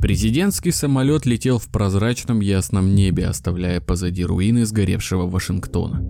[0.00, 6.02] Президентский самолет летел в прозрачном ясном небе, оставляя позади руины сгоревшего Вашингтона.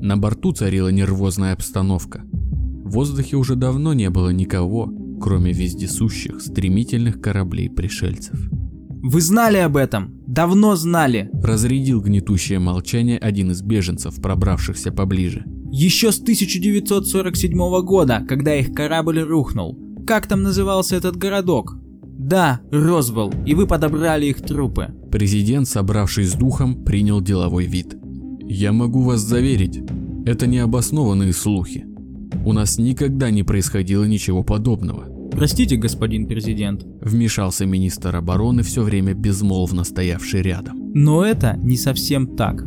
[0.00, 2.22] На борту царила нервозная обстановка.
[2.24, 8.38] В воздухе уже давно не было никого, кроме вездесущих, стремительных кораблей пришельцев.
[9.02, 10.20] Вы знали об этом?
[10.26, 11.30] Давно знали.
[11.32, 15.44] Разрядил гнетущее молчание один из беженцев, пробравшихся поближе.
[15.70, 19.78] Еще с 1947 года, когда их корабль рухнул.
[20.06, 21.76] Как там назывался этот городок?
[22.26, 24.88] Да, Розвелл, и вы подобрали их трупы.
[25.12, 27.96] Президент, собравшись с духом, принял деловой вид.
[28.40, 29.80] Я могу вас заверить,
[30.24, 31.86] это необоснованные слухи.
[32.44, 35.04] У нас никогда не происходило ничего подобного.
[35.30, 36.84] Простите, господин президент.
[37.00, 40.90] Вмешался министр обороны, все время безмолвно стоявший рядом.
[40.94, 42.64] Но это не совсем так.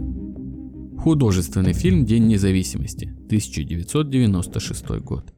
[0.98, 5.34] Художественный фильм «День независимости», 1996 год.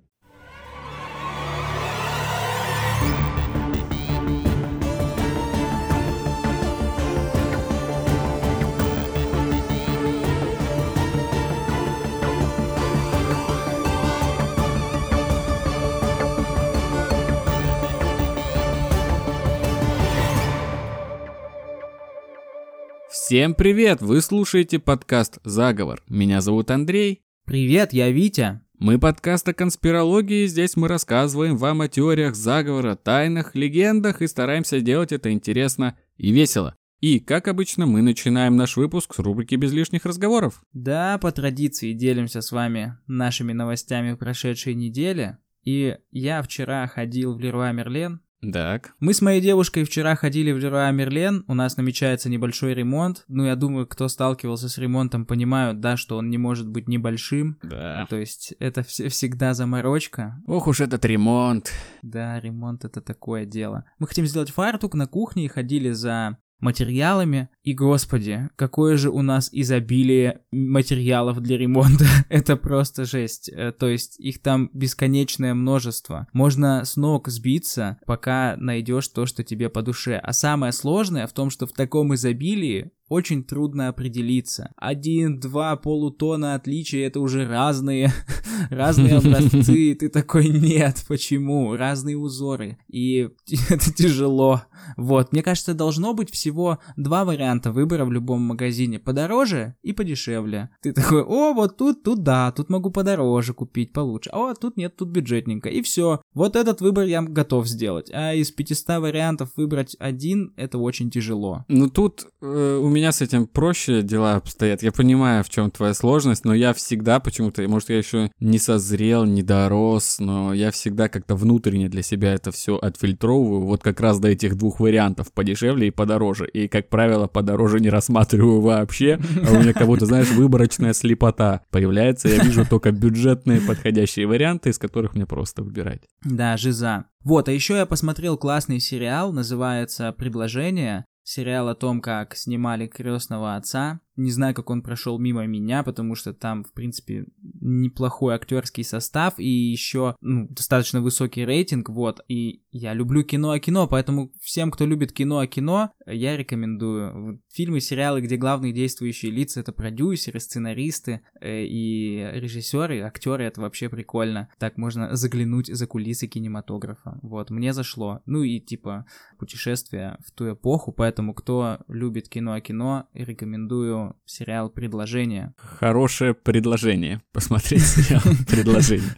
[23.32, 24.02] Всем привет!
[24.02, 26.04] Вы слушаете подкаст «Заговор».
[26.10, 27.22] Меня зовут Андрей.
[27.46, 28.60] Привет, я Витя.
[28.78, 34.82] Мы подкаст о конспирологии, здесь мы рассказываем вам о теориях заговора, тайнах, легендах и стараемся
[34.82, 36.76] делать это интересно и весело.
[37.00, 40.62] И, как обычно, мы начинаем наш выпуск с рубрики «Без лишних разговоров».
[40.74, 45.38] Да, по традиции делимся с вами нашими новостями прошедшей недели.
[45.64, 48.20] И я вчера ходил в Леруа Мерлен,
[48.52, 48.94] так.
[49.00, 53.24] Мы с моей девушкой вчера ходили в Леруа Мерлен, у нас намечается небольшой ремонт.
[53.28, 57.58] Ну, я думаю, кто сталкивался с ремонтом, понимают, да, что он не может быть небольшим.
[57.64, 58.06] Да.
[58.10, 60.42] То есть это вс- всегда заморочка.
[60.48, 61.72] Ох уж этот ремонт.
[62.02, 63.86] Да, ремонт это такое дело.
[64.00, 67.50] Мы хотим сделать фартук на кухне и ходили за материалами.
[67.64, 72.06] И, господи, какое же у нас изобилие материалов для ремонта.
[72.30, 73.50] Это просто жесть.
[73.50, 76.28] Э, то есть их там бесконечное множество.
[76.34, 80.18] Можно с ног сбиться, пока найдешь то, что тебе по душе.
[80.18, 84.72] А самое сложное в том, что в таком изобилии очень трудно определиться.
[84.78, 88.10] Один-два полутона отличия это уже разные,
[88.70, 89.96] разные образцы.
[89.96, 91.76] Ты такой, нет, почему?
[91.76, 92.78] Разные узоры.
[92.88, 93.28] И
[93.70, 94.62] это тяжело.
[94.96, 99.00] Вот, мне кажется, должно быть всего два варианта выбора в любом магазине.
[99.00, 100.70] Подороже и подешевле.
[100.82, 104.30] Ты такой, о, вот тут, тут да, тут могу подороже купить, получше.
[104.32, 105.70] О, тут нет, тут бюджетненько.
[105.70, 106.22] И все.
[106.34, 108.10] Вот этот выбор я готов сделать.
[108.14, 111.66] А из 500 вариантов выбрать один, это очень тяжело.
[111.68, 114.84] Ну тут э, у меня с этим проще дела обстоят.
[114.84, 119.26] Я понимаю, в чем твоя сложность, но я всегда почему-то, может, я еще не созрел,
[119.26, 123.62] не дорос, но я всегда как-то внутренне для себя это все отфильтровываю.
[123.62, 126.48] Вот как раз до этих двух вариантов, подешевле и подороже.
[126.48, 131.62] И, как правило, подороже не рассматриваю вообще, а у меня как будто, знаешь, выборочная слепота
[131.72, 132.30] появляется.
[132.30, 136.04] Я вижу только бюджетные подходящие варианты, из которых мне просто выбирать.
[136.24, 137.06] Да, жиза.
[137.24, 143.56] Вот, а еще я посмотрел классный сериал, называется «Предложение» сериал о том, как снимали крестного
[143.56, 144.02] отца.
[144.16, 147.26] Не знаю, как он прошел мимо меня, потому что там, в принципе,
[147.62, 152.20] неплохой актерский состав и еще ну, достаточно высокий рейтинг, вот.
[152.28, 157.42] И я люблю кино о кино, поэтому всем, кто любит кино о кино, я рекомендую.
[157.54, 163.90] Фильмы, сериалы, где главные действующие лица это продюсеры, сценаристы э, и режиссеры, актеры, это вообще
[163.90, 164.50] прикольно.
[164.60, 167.20] Так можно заглянуть за кулисы кинематографа.
[167.22, 168.22] Вот, мне зашло.
[168.26, 169.06] Ну и типа
[169.38, 175.54] путешествие в ту эпоху, поэтому кто любит кино о кино, рекомендую сериал «Предложение».
[175.58, 177.22] Хорошее предложение.
[177.32, 179.16] Посмотреть сериал «Предложение».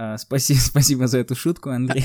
[0.00, 2.04] А, спасибо, спасибо за эту шутку, Андрей.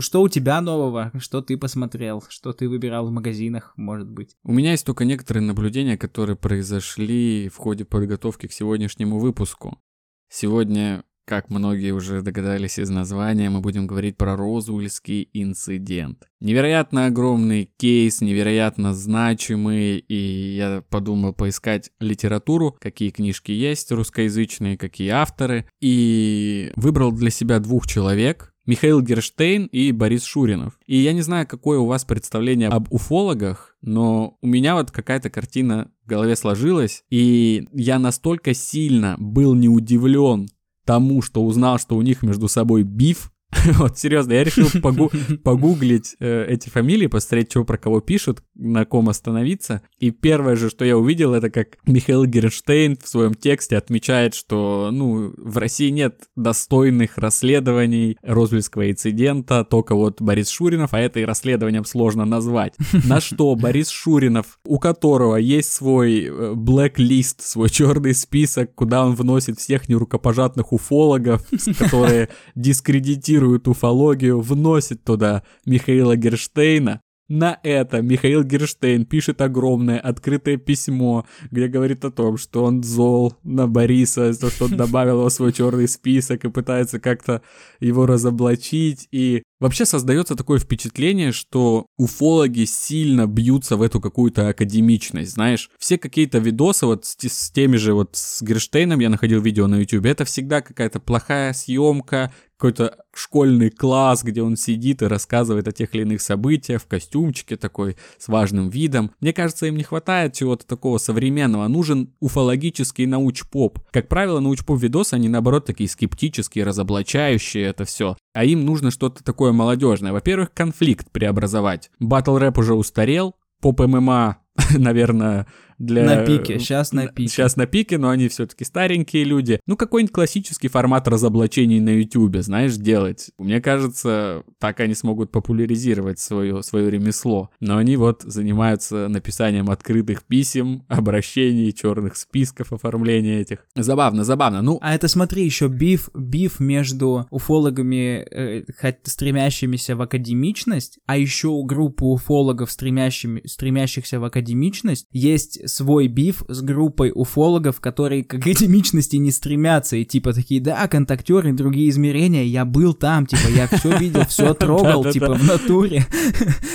[0.00, 1.10] Что у тебя нового?
[1.18, 2.22] Что ты посмотрел?
[2.28, 4.36] Что ты выбирал в магазинах, может быть?
[4.44, 9.82] У меня есть только некоторые наблюдения, которые произошли в ходе подготовки к сегодняшнему выпуску.
[10.28, 16.26] Сегодня как многие уже догадались из названия, мы будем говорить про Розуэльский инцидент.
[16.40, 25.10] Невероятно огромный кейс, невероятно значимый, и я подумал поискать литературу, какие книжки есть русскоязычные, какие
[25.10, 30.80] авторы, и выбрал для себя двух человек, Михаил Герштейн и Борис Шуринов.
[30.86, 35.30] И я не знаю, какое у вас представление об уфологах, но у меня вот какая-то
[35.30, 40.48] картина в голове сложилась, и я настолько сильно был не удивлен
[40.84, 43.30] тому, что узнал, что у них между собой биф,
[43.74, 45.10] вот, серьезно, я решил погу-
[45.42, 48.42] погуглить э, эти фамилии, посмотреть, что про кого пишут.
[48.60, 49.82] На ком остановиться.
[49.98, 54.90] И первое же, что я увидел, это как Михаил Гернштейн в своем тексте отмечает, что,
[54.92, 61.24] ну, в России нет достойных расследований Розвельского инцидента, только вот Борис Шуринов, а это и
[61.24, 62.74] расследованием сложно назвать.
[63.04, 69.14] На что Борис Шуринов, у которого есть свой э, блэк-лист, свой черный список, куда он
[69.14, 71.42] вносит всех нерукопожатных уфологов,
[71.78, 81.24] которые дискредитируют уфологию, вносит туда Михаила Герштейна, на это Михаил Герштейн пишет огромное открытое письмо,
[81.52, 85.32] где говорит о том, что он зол на Бориса, то, что он добавил его в
[85.32, 87.40] свой черный список и пытается как-то
[87.78, 89.06] его разоблачить.
[89.12, 95.70] И вообще создается такое впечатление, что уфологи сильно бьются в эту какую-то академичность, знаешь.
[95.78, 99.76] Все какие-то видосы вот с, с теми же вот с Герштейном я находил видео на
[99.76, 105.72] YouTube, это всегда какая-то плохая съемка, какой-то школьный класс, где он сидит и рассказывает о
[105.72, 109.12] тех или иных событиях в костюмчике такой, с важным видом.
[109.20, 111.68] Мне кажется, им не хватает чего-то такого современного.
[111.68, 113.78] Нужен уфологический научпоп.
[113.90, 118.16] Как правило, научпоп видосы, они наоборот такие скептические, разоблачающие это все.
[118.32, 120.12] А им нужно что-то такое молодежное.
[120.12, 121.90] Во-первых, конфликт преобразовать.
[121.98, 124.38] Батл рэп уже устарел, поп ММА,
[124.76, 125.46] наверное,
[125.80, 126.04] для...
[126.04, 127.28] На пике, сейчас на пике.
[127.30, 129.60] Сейчас на пике, но они все-таки старенькие люди.
[129.66, 133.30] Ну, какой-нибудь классический формат разоблачений на YouTube, знаешь, делать.
[133.38, 137.50] Мне кажется, так они смогут популяризировать свое, свое ремесло.
[137.60, 143.64] Но они вот занимаются написанием открытых писем, обращений, черных списков оформления этих.
[143.74, 144.60] Забавно, забавно.
[144.60, 148.64] Ну, а это смотри, еще биф, биф между уфологами, э,
[149.04, 156.44] стремящимися в академичность, а еще у группы уфологов, стремящими, стремящихся в академичность, есть свой биф
[156.48, 162.44] с группой уфологов, которые к академичности не стремятся, и типа такие, да, контактеры, другие измерения,
[162.44, 166.06] я был там, типа, я все видел, все трогал, типа, в натуре.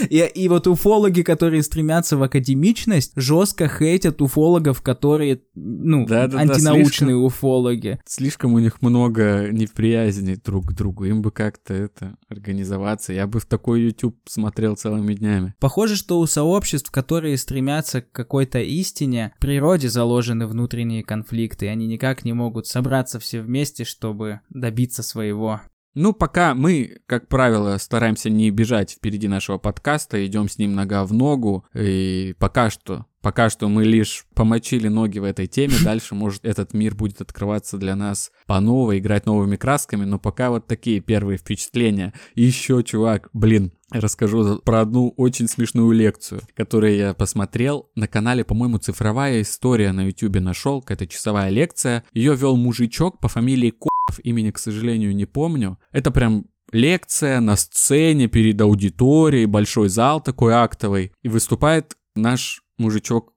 [0.09, 7.99] И, вот уфологи, которые стремятся в академичность, жестко хейтят уфологов, которые, ну, антинаучные уфологи.
[8.05, 13.13] Слишком у них много неприязни друг к другу, им бы как-то это организоваться.
[13.13, 15.53] Я бы в такой YouTube смотрел целыми днями.
[15.59, 21.65] Похоже, что у сообществ, которые стремятся к какой-то истине, истине в природе заложены внутренние конфликты,
[21.65, 25.61] и они никак не могут собраться все вместе, чтобы добиться своего.
[25.95, 31.05] Ну, пока мы, как правило, стараемся не бежать впереди нашего подкаста, идем с ним нога
[31.05, 36.13] в ногу, и пока что Пока что мы лишь помочили ноги в этой теме, дальше,
[36.13, 40.67] может, этот мир будет открываться для нас по новой, играть новыми красками, но пока вот
[40.67, 42.13] такие первые впечатления.
[42.35, 48.43] И еще, чувак, блин, расскажу про одну очень смешную лекцию, которую я посмотрел на канале,
[48.43, 52.03] по-моему, «Цифровая история» на ютубе нашел, какая-то часовая лекция.
[52.13, 55.77] Ее вел мужичок по фамилии Ков, имени, к сожалению, не помню.
[55.91, 63.33] Это прям лекция на сцене перед аудиторией, большой зал такой актовый, и выступает наш мужичок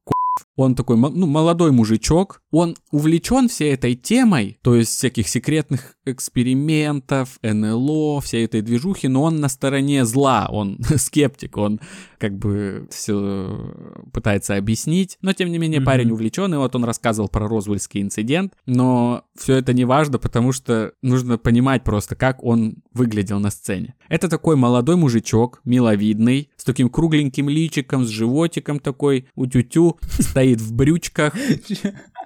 [0.57, 7.39] он такой, ну, молодой мужичок, он увлечен всей этой темой, то есть всяких секретных экспериментов,
[7.43, 11.81] НЛО, всей этой движухи, но он на стороне зла, он скептик, он
[12.19, 13.75] как бы все
[14.13, 15.85] пытается объяснить, но тем не менее mm-hmm.
[15.85, 20.53] парень увлечен, и вот он рассказывал про Розвельский инцидент, но все это не важно, потому
[20.53, 23.95] что нужно понимать просто, как он выглядел на сцене.
[24.09, 30.75] Это такой молодой мужичок, миловидный, с таким кругленьким личиком, с животиком такой, утю-тю, стоит в
[30.75, 31.35] брючках.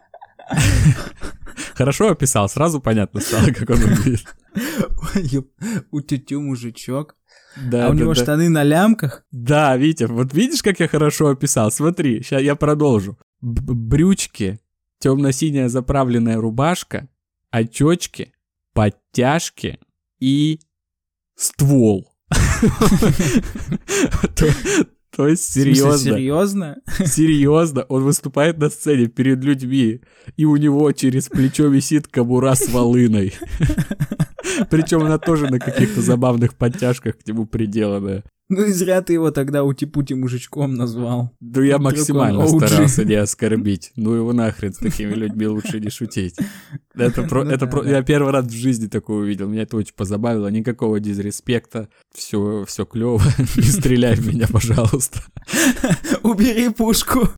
[1.74, 4.26] Хорошо описал, сразу понятно стало, как он выглядит.
[5.90, 7.16] У тетю мужичок.
[7.56, 8.22] Да, а у да, него да.
[8.22, 9.24] штаны на лямках?
[9.31, 11.70] Да, Витя, вот видишь, как я хорошо описал?
[11.70, 13.19] Смотри, сейчас я продолжу.
[13.40, 14.60] Б брючки,
[14.98, 17.08] темно-синяя заправленная рубашка,
[17.50, 18.32] очечки,
[18.72, 19.78] подтяжки
[20.19, 20.60] и
[21.36, 22.10] ствол.
[25.16, 26.14] То есть серьезно.
[26.16, 26.76] серьезно?
[27.04, 30.00] Серьезно, он выступает на сцене перед людьми,
[30.38, 33.34] и у него через плечо висит кобура с волыной.
[34.70, 38.24] Причем она тоже на каких-то забавных подтяжках к нему приделанная.
[38.49, 41.34] Ну и зря ты его тогда ути-пути мужичком назвал.
[41.41, 43.93] Да я максимально старался не оскорбить.
[43.96, 46.37] Ну его нахрен с такими людьми лучше не шутить.
[46.94, 49.49] Это про, ну, это да, про, я первый раз в жизни такое увидел.
[49.49, 50.49] Меня это очень позабавило.
[50.49, 51.89] Никакого дизреспекта.
[52.15, 53.22] Все, все клево.
[53.56, 55.20] Не стреляй в меня, пожалуйста.
[56.22, 57.31] Убери пушку.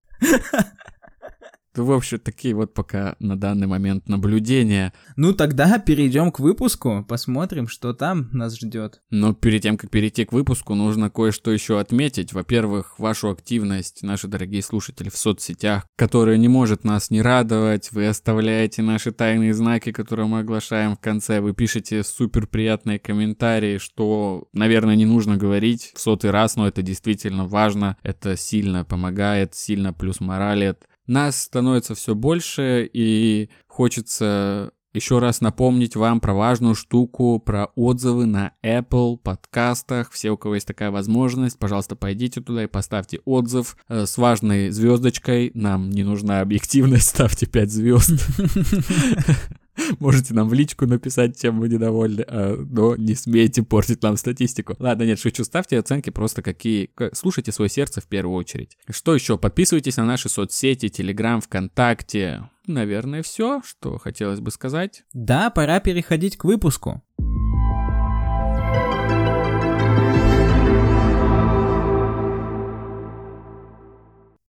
[1.77, 4.93] В общем, такие вот пока на данный момент наблюдения.
[5.17, 9.03] Ну тогда перейдем к выпуску, посмотрим, что там нас ждет.
[9.11, 12.33] Но перед тем, как перейти к выпуску, нужно кое-что еще отметить.
[12.33, 17.91] Во-первых, вашу активность, наши дорогие слушатели в соцсетях, которая не может нас не радовать.
[17.93, 21.41] Вы оставляете наши тайные знаки, которые мы оглашаем в конце.
[21.41, 26.83] Вы пишете супер приятные комментарии, что, наверное, не нужно говорить в сотый раз, но это
[26.83, 27.97] действительно важно.
[28.03, 30.85] Это сильно помогает, сильно плюс моралит.
[31.07, 38.27] Нас становится все больше, и хочется еще раз напомнить вам про важную штуку, про отзывы
[38.27, 40.13] на Apple подкастах.
[40.13, 44.71] Все, у кого есть такая возможность, пожалуйста, пойдите туда и поставьте отзыв э, с важной
[44.71, 45.51] звездочкой.
[45.55, 48.13] Нам не нужна объективность, ставьте 5 звезд.
[50.01, 54.77] Можете нам в личку написать, чем вы недовольны, а, но не смейте портить нам статистику.
[54.79, 56.91] Ладно, нет, шучу, ставьте оценки просто какие...
[57.13, 58.77] Слушайте свое сердце в первую очередь.
[58.89, 59.39] Что еще?
[59.39, 62.49] Подписывайтесь на наши соцсети, Телеграм, ВКонтакте.
[62.67, 65.05] Наверное, все, что хотелось бы сказать.
[65.13, 67.03] Да, пора переходить к выпуску.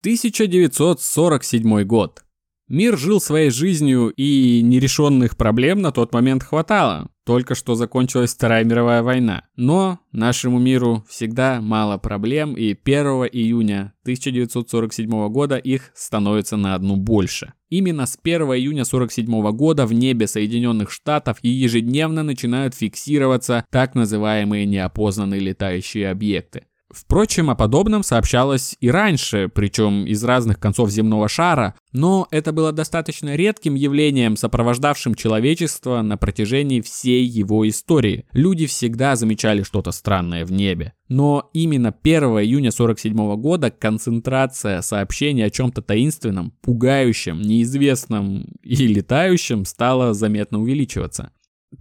[0.05, 2.25] «1947 год.
[2.69, 7.11] Мир жил своей жизнью, и нерешенных проблем на тот момент хватало.
[7.25, 9.45] Только что закончилась Вторая мировая война.
[9.57, 16.97] Но нашему миру всегда мало проблем, и 1 июня 1947 года их становится на одну
[16.97, 17.53] больше.
[17.69, 23.95] Именно с 1 июня 1947 года в небе Соединенных Штатов и ежедневно начинают фиксироваться так
[23.95, 26.65] называемые неопознанные летающие объекты.
[26.93, 32.71] Впрочем, о подобном сообщалось и раньше, причем из разных концов земного шара, но это было
[32.71, 38.27] достаточно редким явлением, сопровождавшим человечество на протяжении всей его истории.
[38.33, 40.93] Люди всегда замечали что-то странное в небе.
[41.09, 49.65] Но именно 1 июня 1947 года концентрация сообщений о чем-то таинственном, пугающем, неизвестном и летающем
[49.65, 51.33] стала заметно увеличиваться.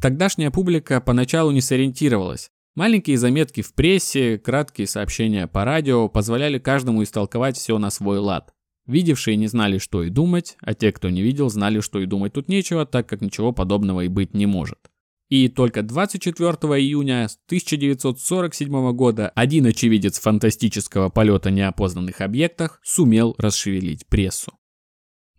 [0.02, 2.50] Тогдашняя публика поначалу не сориентировалась.
[2.74, 8.54] Маленькие заметки в прессе, краткие сообщения по радио позволяли каждому истолковать все на свой лад.
[8.88, 12.32] Видевшие не знали, что и думать, а те, кто не видел, знали, что и думать
[12.34, 14.80] тут нечего, так как ничего подобного и быть не может.
[15.28, 16.50] И только 24
[16.80, 24.54] июня 1947 года один очевидец фантастического полета неопознанных объектах сумел расшевелить прессу.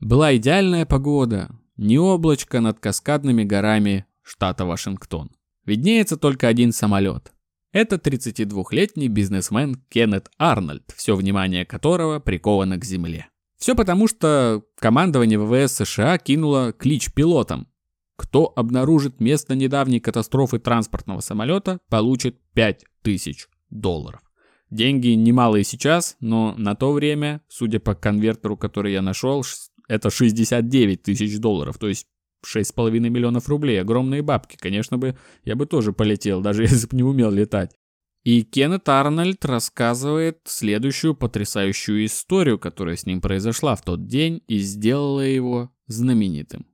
[0.00, 5.30] Была идеальная погода, не облачко над каскадными горами штата Вашингтон
[5.64, 7.32] виднеется только один самолет.
[7.72, 13.28] Это 32-летний бизнесмен Кеннет Арнольд, все внимание которого приковано к земле.
[13.56, 17.68] Все потому, что командование ВВС США кинуло клич пилотам.
[18.16, 24.20] Кто обнаружит место недавней катастрофы транспортного самолета, получит 5000 долларов.
[24.70, 29.44] Деньги немалые сейчас, но на то время, судя по конвертеру, который я нашел,
[29.88, 32.06] это 69 тысяч долларов, то есть
[32.46, 34.56] 6,5 миллионов рублей, огромные бабки.
[34.56, 37.72] Конечно бы, я бы тоже полетел, даже если бы не умел летать.
[38.24, 44.58] И Кеннет Арнольд рассказывает следующую потрясающую историю, которая с ним произошла в тот день и
[44.58, 46.66] сделала его знаменитым.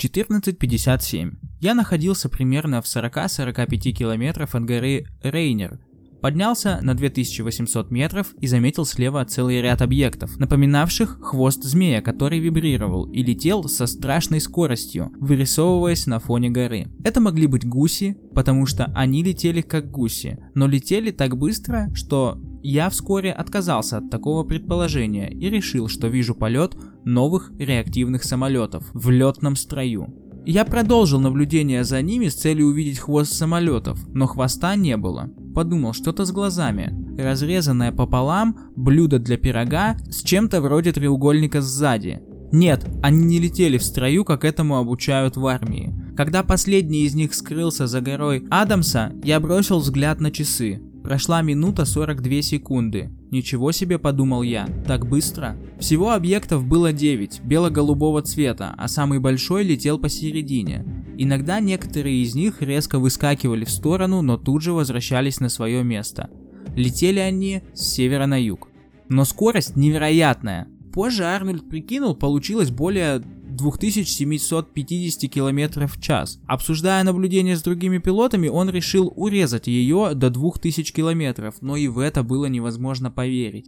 [0.00, 1.36] 14.57.
[1.60, 5.80] Я находился примерно в 40-45 километров от горы Рейнер,
[6.20, 13.04] Поднялся на 2800 метров и заметил слева целый ряд объектов, напоминавших хвост змея, который вибрировал
[13.10, 16.86] и летел со страшной скоростью, вырисовываясь на фоне горы.
[17.04, 22.40] Это могли быть гуси, потому что они летели как гуси, но летели так быстро, что
[22.62, 29.10] я вскоре отказался от такого предположения и решил, что вижу полет новых реактивных самолетов в
[29.10, 30.25] летном строю.
[30.48, 35.28] Я продолжил наблюдение за ними с целью увидеть хвост самолетов, но хвоста не было.
[35.56, 36.94] Подумал, что-то с глазами.
[37.20, 42.20] Разрезанное пополам блюдо для пирога с чем-то вроде треугольника сзади.
[42.52, 45.92] Нет, они не летели в строю, как этому обучают в армии.
[46.16, 50.80] Когда последний из них скрылся за горой Адамса, я бросил взгляд на часы.
[51.06, 53.10] Прошла минута 42 секунды.
[53.30, 55.56] Ничего себе, подумал я, так быстро.
[55.78, 60.84] Всего объектов было 9, бело-голубого цвета, а самый большой летел посередине.
[61.16, 66.28] Иногда некоторые из них резко выскакивали в сторону, но тут же возвращались на свое место.
[66.74, 68.68] Летели они с севера на юг.
[69.08, 70.66] Но скорость невероятная.
[70.92, 73.22] Позже Арнольд прикинул, получилось более
[73.56, 76.38] 2750 км в час.
[76.46, 81.98] Обсуждая наблюдение с другими пилотами, он решил урезать ее до 2000 км, но и в
[81.98, 83.66] это было невозможно поверить.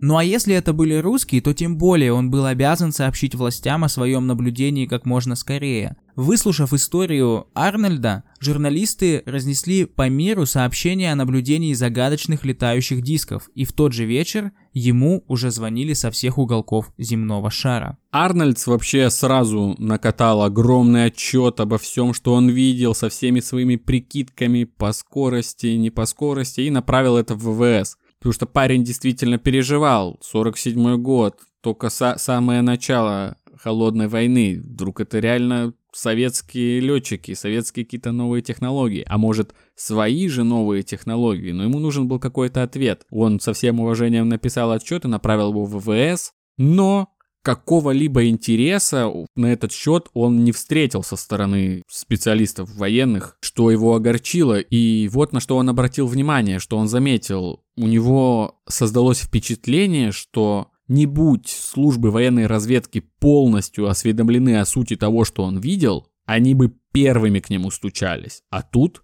[0.00, 3.88] Ну а если это были русские, то тем более он был обязан сообщить властям о
[3.88, 5.96] своем наблюдении как можно скорее.
[6.16, 13.72] Выслушав историю Арнольда, журналисты разнесли по миру сообщения о наблюдении загадочных летающих дисков, и в
[13.72, 17.96] тот же вечер ему уже звонили со всех уголков земного шара.
[18.12, 24.64] Арнольдс вообще сразу накатал огромный отчет обо всем, что он видел, со всеми своими прикидками
[24.64, 27.96] по скорости, не по скорости, и направил это в ВВС.
[28.18, 30.18] Потому что парень действительно переживал.
[30.22, 34.60] 47 год, только са- самое начало холодной войны.
[34.62, 41.52] Вдруг это реально советские летчики, советские какие-то новые технологии, а может свои же новые технологии,
[41.52, 43.04] но ему нужен был какой-то ответ.
[43.10, 47.08] Он со всем уважением написал отчет и направил его в ВВС, но
[47.42, 54.58] какого-либо интереса на этот счет он не встретил со стороны специалистов военных, что его огорчило.
[54.58, 57.62] И вот на что он обратил внимание, что он заметил.
[57.76, 65.24] У него создалось впечатление, что не будь службы военной разведки полностью осведомлены о сути того,
[65.24, 68.42] что он видел, они бы первыми к нему стучались.
[68.50, 69.02] А тут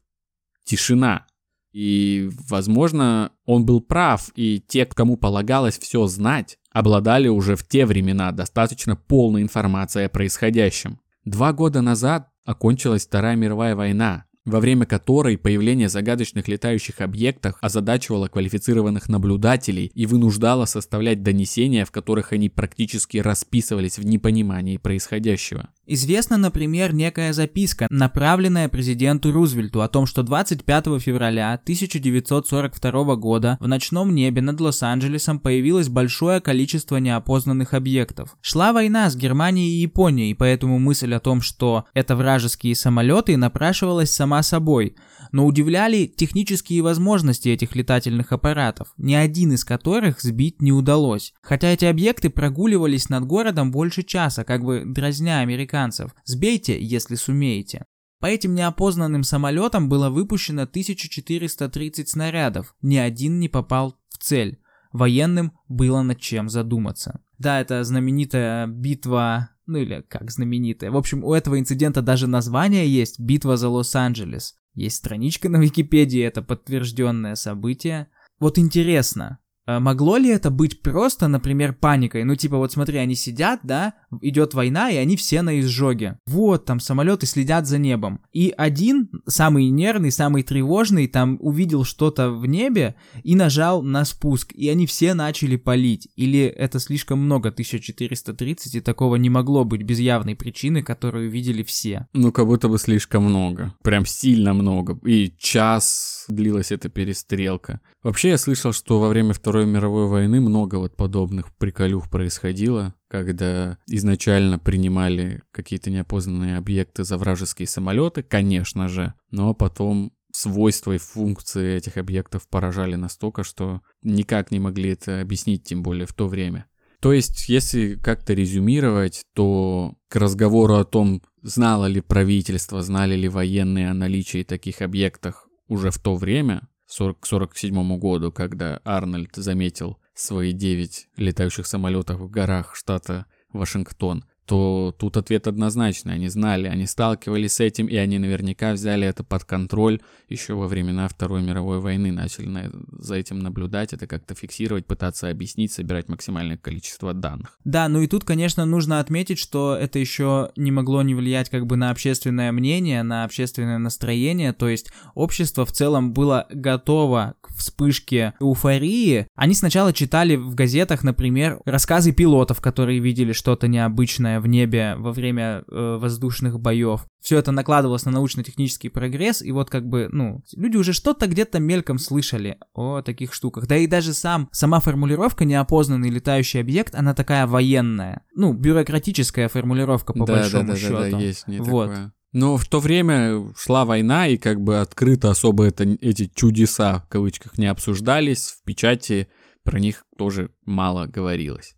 [0.64, 1.26] тишина.
[1.72, 7.86] И, возможно, он был прав, и те, кому полагалось все знать, обладали уже в те
[7.86, 11.00] времена достаточно полной информацией о происходящем.
[11.24, 18.28] Два года назад окончилась Вторая мировая война, во время которой появление загадочных летающих объектов озадачивало
[18.28, 25.68] квалифицированных наблюдателей и вынуждало составлять донесения, в которых они практически расписывались в непонимании происходящего.
[25.86, 33.66] Известна, например, некая записка, направленная президенту Рузвельту о том, что 25 февраля 1942 года в
[33.66, 38.36] ночном небе над Лос-Анджелесом появилось большое количество неопознанных объектов.
[38.40, 44.10] Шла война с Германией и Японией, поэтому мысль о том, что это вражеские самолеты, напрашивалась
[44.10, 44.96] сама собой.
[45.32, 51.34] Но удивляли технические возможности этих летательных аппаратов, ни один из которых сбить не удалось.
[51.42, 56.14] Хотя эти объекты прогуливались над городом больше часа, как бы дразня американцев.
[56.24, 57.84] Сбейте, если сумеете.
[58.22, 64.60] По этим неопознанным самолетам было выпущено 1430 снарядов, ни один не попал в цель.
[64.92, 67.20] Военным было над чем задуматься.
[67.38, 70.90] Да, это знаменитая битва, ну или как знаменитая.
[70.90, 74.56] В общем, у этого инцидента даже название есть «Битва за Лос-Анджелес».
[74.74, 78.08] Есть страничка на Википедии, это подтвержденное событие.
[78.38, 82.24] Вот интересно, могло ли это быть просто, например, паникой?
[82.24, 86.18] Ну, типа, вот смотри, они сидят, да, идет война, и они все на изжоге.
[86.26, 88.20] Вот, там самолеты следят за небом.
[88.32, 94.52] И один, самый нервный, самый тревожный, там увидел что-то в небе и нажал на спуск,
[94.52, 96.08] и они все начали палить.
[96.16, 101.62] Или это слишком много, 1430, и такого не могло быть без явной причины, которую видели
[101.62, 102.06] все.
[102.12, 103.74] Ну, как будто бы слишком много.
[103.82, 104.98] Прям сильно много.
[105.06, 107.80] И час длилась эта перестрелка.
[108.02, 112.94] Вообще, я слышал, что во время Второй Второй мировой войны много вот подобных приколюх происходило,
[113.06, 120.98] когда изначально принимали какие-то неопознанные объекты за вражеские самолеты, конечно же, но потом свойства и
[120.98, 126.28] функции этих объектов поражали настолько, что никак не могли это объяснить, тем более в то
[126.28, 126.64] время.
[127.00, 133.28] То есть, если как-то резюмировать, то к разговору о том, знало ли правительство, знали ли
[133.28, 139.34] военные о наличии таких объектов уже в то время, 40, к 47 году, когда Арнольд
[139.34, 146.12] заметил свои 9 летающих самолетов в горах штата Вашингтон то тут ответ однозначный.
[146.12, 150.68] Они знали, они сталкивались с этим, и они наверняка взяли это под контроль еще во
[150.68, 152.12] времена Второй мировой войны.
[152.12, 157.58] Начали на, за этим наблюдать, это как-то фиксировать, пытаться объяснить, собирать максимальное количество данных.
[157.64, 161.66] Да, ну и тут, конечно, нужно отметить, что это еще не могло не влиять как
[161.66, 164.52] бы на общественное мнение, на общественное настроение.
[164.52, 169.28] То есть общество в целом было готово к вспышке эуфории.
[169.34, 175.12] Они сначала читали в газетах, например, рассказы пилотов, которые видели что-то необычное в небе во
[175.12, 177.06] время э, воздушных боев.
[177.20, 181.60] Все это накладывалось на научно-технический прогресс, и вот как бы, ну, люди уже что-то где-то
[181.60, 183.66] мельком слышали о таких штуках.
[183.66, 188.22] Да и даже сам, сама формулировка «неопознанный летающий объект», она такая военная.
[188.34, 190.92] Ну, бюрократическая формулировка, по да, большому да, да, счету.
[190.94, 191.88] Да, да, есть не вот.
[191.90, 192.12] такое.
[192.32, 197.08] Но в то время шла война, и как бы открыто особо это, эти чудеса, в
[197.08, 198.56] кавычках, не обсуждались.
[198.60, 199.28] В печати
[199.64, 201.76] про них тоже мало говорилось.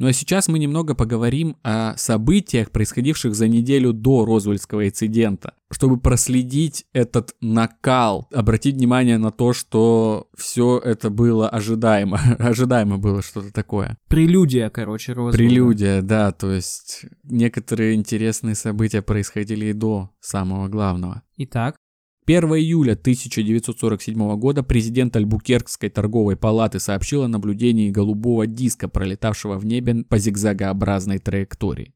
[0.00, 6.00] Ну а сейчас мы немного поговорим о событиях, происходивших за неделю до Розвельского инцидента, чтобы
[6.00, 13.52] проследить этот накал, обратить внимание на то, что все это было ожидаемо, ожидаемо было что-то
[13.52, 13.98] такое.
[14.08, 15.36] Прелюдия, короче, Розвельда.
[15.36, 21.24] Прелюдия, да, то есть некоторые интересные события происходили и до самого главного.
[21.36, 21.76] Итак?
[22.30, 29.66] 1 июля 1947 года президент Альбукеркской торговой палаты сообщил о наблюдении голубого диска, пролетавшего в
[29.66, 31.92] небе по зигзагообразной траектории.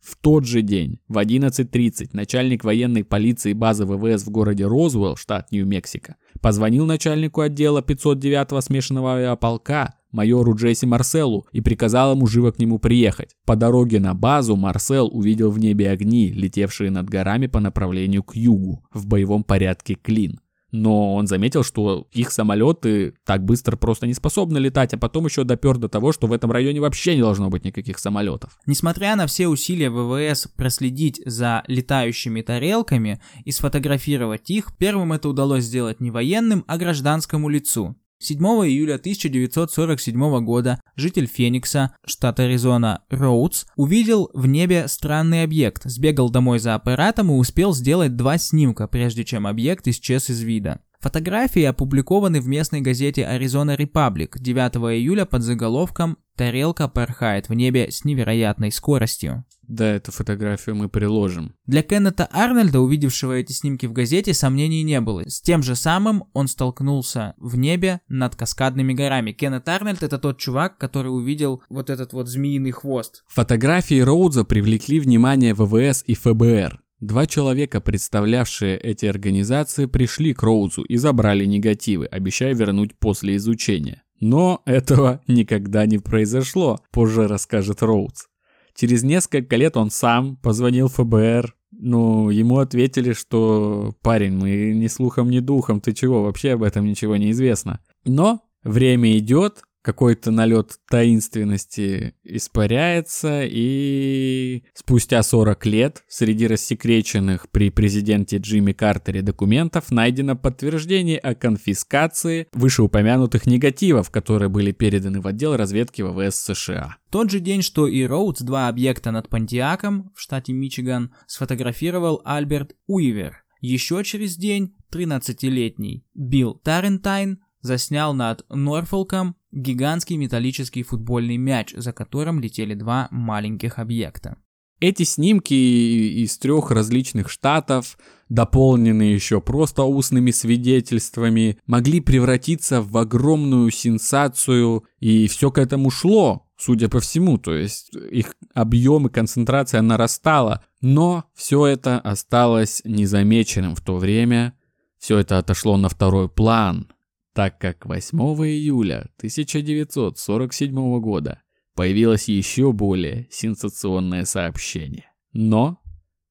[0.00, 5.52] В тот же день, в 11.30, начальник военной полиции базы ВВС в городе Розуэлл, штат
[5.52, 12.58] Нью-Мексико, позвонил начальнику отдела 509-го смешанного авиаполка майору Джесси Марселу и приказал ему живо к
[12.58, 13.36] нему приехать.
[13.44, 18.34] По дороге на базу Марсел увидел в небе огни, летевшие над горами по направлению к
[18.34, 20.40] югу, в боевом порядке клин
[20.74, 25.44] но он заметил, что их самолеты так быстро просто не способны летать, а потом еще
[25.44, 28.58] допер до того, что в этом районе вообще не должно быть никаких самолетов.
[28.66, 35.62] Несмотря на все усилия ВВС проследить за летающими тарелками и сфотографировать их, первым это удалось
[35.62, 37.94] сделать не военным, а гражданскому лицу.
[38.18, 46.30] 7 июля 1947 года житель Феникса, штат Аризона, Роудс, увидел в небе странный объект, сбегал
[46.30, 50.80] домой за аппаратом и успел сделать два снимка, прежде чем объект исчез из вида.
[51.00, 57.90] Фотографии опубликованы в местной газете Arizona Republic 9 июля под заголовком «Тарелка порхает в небе
[57.90, 59.44] с невероятной скоростью».
[59.68, 61.54] Да, эту фотографию мы приложим.
[61.66, 65.28] Для Кеннета Арнольда, увидевшего эти снимки в газете, сомнений не было.
[65.28, 69.32] С тем же самым он столкнулся в небе над каскадными горами.
[69.32, 73.24] Кеннет Арнольд это тот чувак, который увидел вот этот вот змеиный хвост.
[73.28, 76.83] Фотографии Роудза привлекли внимание ВВС и ФБР.
[77.04, 84.04] Два человека, представлявшие эти организации, пришли к Роузу и забрали негативы, обещая вернуть после изучения.
[84.20, 88.28] Но этого никогда не произошло, позже расскажет Роуз.
[88.74, 95.28] Через несколько лет он сам позвонил ФБР, но ему ответили, что «Парень, мы ни слухом,
[95.28, 97.80] ни духом, ты чего, вообще об этом ничего не известно».
[98.06, 108.38] Но время идет, какой-то налет таинственности испаряется, и спустя 40 лет среди рассекреченных при президенте
[108.38, 116.00] Джимми Картере документов найдено подтверждение о конфискации вышеупомянутых негативов, которые были переданы в отдел разведки
[116.00, 116.96] ВВС США.
[117.10, 122.74] Тот же день, что и Роудс, два объекта над Пантиаком в штате Мичиган, сфотографировал Альберт
[122.86, 123.44] Уивер.
[123.60, 132.40] Еще через день 13-летний Билл Тарентайн заснял над Норфолком гигантский металлический футбольный мяч, за которым
[132.40, 134.36] летели два маленьких объекта.
[134.80, 137.96] Эти снимки из трех различных штатов,
[138.28, 146.46] дополненные еще просто устными свидетельствами, могли превратиться в огромную сенсацию, и все к этому шло,
[146.56, 153.76] судя по всему, то есть их объем и концентрация нарастала, но все это осталось незамеченным
[153.76, 154.54] в то время,
[154.98, 156.88] все это отошло на второй план,
[157.34, 161.42] так как 8 июля 1947 года
[161.74, 165.10] появилось еще более сенсационное сообщение.
[165.32, 165.80] Но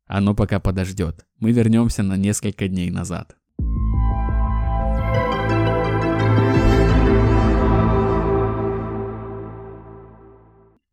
[0.06, 1.26] оно пока подождет.
[1.40, 3.36] Мы вернемся на несколько дней назад.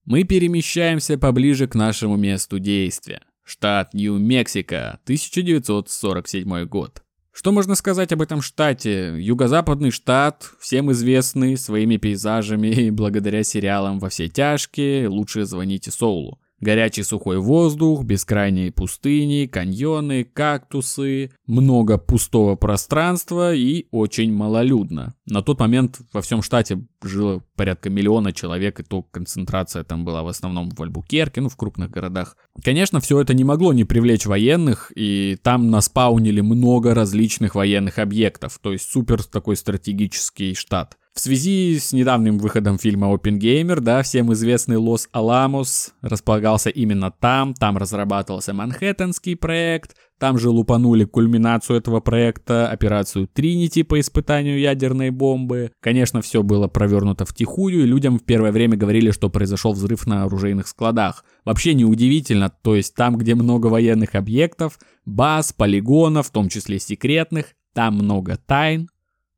[0.05, 3.23] Мы перемещаемся поближе к нашему месту действия.
[3.45, 7.05] Штат Нью-Мексико, 1947 год.
[7.41, 9.15] Что можно сказать об этом штате?
[9.19, 16.39] Юго-западный штат, всем известный своими пейзажами и благодаря сериалам «Во все тяжкие», «Лучше звоните Соулу».
[16.61, 25.15] Горячий сухой воздух, бескрайние пустыни, каньоны, кактусы, много пустого пространства и очень малолюдно.
[25.25, 30.23] На тот момент во всем штате жило порядка миллиона человек, и то концентрация там была
[30.23, 32.37] в основном в Альбукерке, ну в крупных городах.
[32.63, 38.59] Конечно, все это не могло не привлечь военных, и там наспаунили много различных военных объектов,
[38.61, 40.99] то есть супер такой стратегический штат.
[41.13, 47.77] В связи с недавним выходом фильма Опенгеймер, да, всем известный Лос-Аламос располагался именно там, там
[47.77, 55.73] разрабатывался Манхэттенский проект, там же лупанули кульминацию этого проекта, операцию Тринити по испытанию ядерной бомбы.
[55.81, 60.23] Конечно, все было провернуто втихую, и людям в первое время говорили, что произошел взрыв на
[60.25, 61.25] оружейных складах.
[61.45, 67.47] Вообще неудивительно, то есть там, где много военных объектов, баз, полигонов, в том числе секретных,
[67.75, 68.89] там много тайн,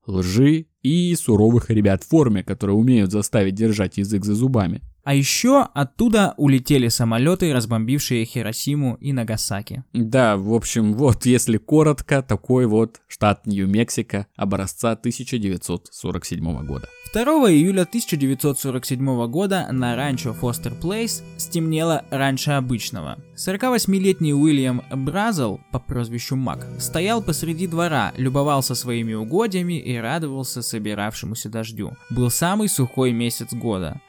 [0.06, 4.82] лжи и суровых ребят в форме, которые умеют заставить держать язык за зубами.
[5.04, 9.84] А еще оттуда улетели самолеты, разбомбившие Хиросиму и Нагасаки.
[9.92, 16.88] Да, в общем, вот если коротко, такой вот штат Нью-Мексико образца 1947 года.
[17.12, 23.18] 2 июля 1947 года на ранчо Фостер Плейс стемнело раньше обычного.
[23.36, 31.50] 48-летний Уильям Бразел по прозвищу Мак стоял посреди двора, любовался своими угодьями и радовался собиравшемуся
[31.50, 31.92] дождю.
[32.08, 34.00] Был самый сухой месяц года.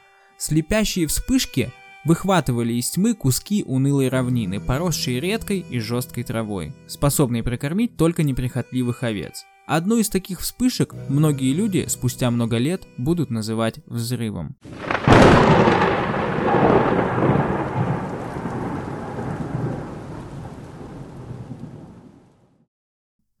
[0.46, 1.72] Слепящие вспышки
[2.04, 9.04] выхватывали из тьмы куски унылой равнины, поросшие редкой и жесткой травой, способные прокормить только неприхотливых
[9.04, 9.46] овец.
[9.66, 14.54] Одну из таких вспышек многие люди спустя много лет будут называть взрывом.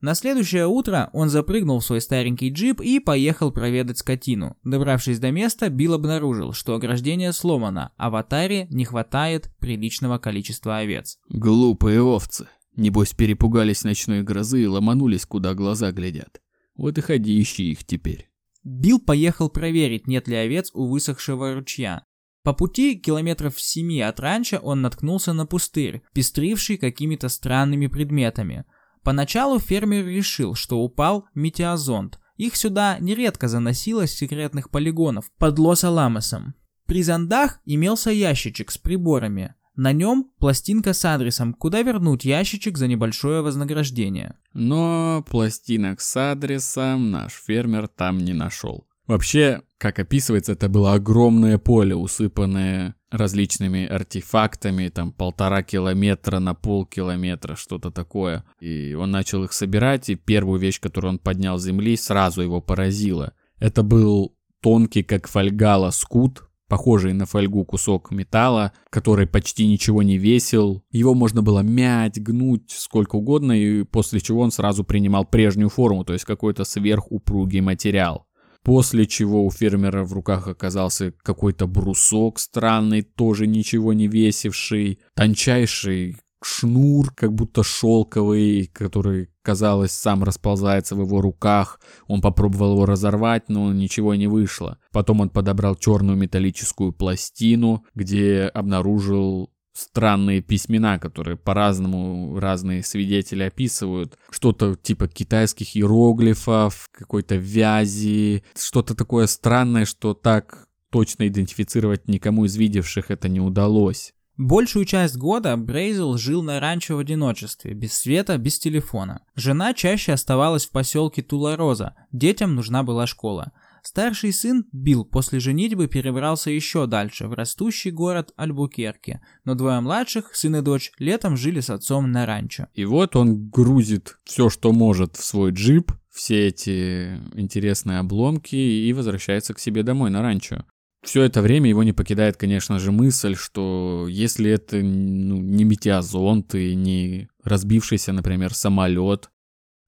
[0.04, 4.54] На следующее утро он запрыгнул в свой старенький джип и поехал проведать скотину.
[4.62, 10.76] Добравшись до места, Билл обнаружил, что ограждение сломано, а в атаре не хватает приличного количества
[10.76, 11.16] овец.
[11.30, 12.48] Глупые овцы.
[12.76, 16.42] Небось перепугались ночной грозы и ломанулись, куда глаза глядят.
[16.76, 18.28] Вот и ходи ищи их теперь.
[18.62, 22.04] Билл поехал проверить, нет ли овец у высохшего ручья.
[22.42, 28.66] По пути километров семи от ранчо он наткнулся на пустырь, пестривший какими-то странными предметами.
[29.04, 32.18] Поначалу фермер решил, что упал метеозонд.
[32.36, 36.54] Их сюда нередко заносило с секретных полигонов под Лос-Аламосом.
[36.86, 39.54] При зондах имелся ящичек с приборами.
[39.76, 44.36] На нем пластинка с адресом, куда вернуть ящичек за небольшое вознаграждение.
[44.52, 48.86] Но пластинок с адресом наш фермер там не нашел.
[49.06, 57.54] Вообще, как описывается, это было огромное поле, усыпанное различными артефактами, там полтора километра на полкилометра,
[57.54, 58.44] что-то такое.
[58.60, 62.62] И он начал их собирать, и первую вещь, которую он поднял с земли, сразу его
[62.62, 63.34] поразило.
[63.58, 70.16] Это был тонкий, как фольга, лоскут, похожий на фольгу кусок металла, который почти ничего не
[70.16, 70.82] весил.
[70.92, 76.06] Его можно было мять, гнуть сколько угодно, и после чего он сразу принимал прежнюю форму,
[76.06, 78.26] то есть какой-то сверхупругий материал.
[78.64, 86.16] После чего у фермера в руках оказался какой-то брусок странный, тоже ничего не весивший, тончайший
[86.42, 91.80] шнур, как будто шелковый, который, казалось, сам расползается в его руках.
[92.06, 94.78] Он попробовал его разорвать, но ничего не вышло.
[94.92, 104.16] Потом он подобрал черную металлическую пластину, где обнаружил странные письмена, которые по-разному разные свидетели описывают.
[104.30, 112.56] Что-то типа китайских иероглифов, какой-то вязи, что-то такое странное, что так точно идентифицировать никому из
[112.56, 114.14] видевших это не удалось.
[114.36, 119.22] Большую часть года Брейзел жил на ранчо в одиночестве, без света, без телефона.
[119.36, 123.52] Жена чаще оставалась в поселке Тулароза, детям нужна была школа.
[123.86, 130.34] Старший сын Билл после женитьбы перебрался еще дальше, в растущий город Альбукерке, но двое младших,
[130.34, 132.68] сын и дочь, летом жили с отцом на ранчо.
[132.72, 138.90] И вот он грузит все, что может в свой джип, все эти интересные обломки и
[138.94, 140.64] возвращается к себе домой на ранчо.
[141.02, 146.54] Все это время его не покидает, конечно же, мысль, что если это ну, не метеозонт
[146.54, 149.28] и не разбившийся, например, самолет,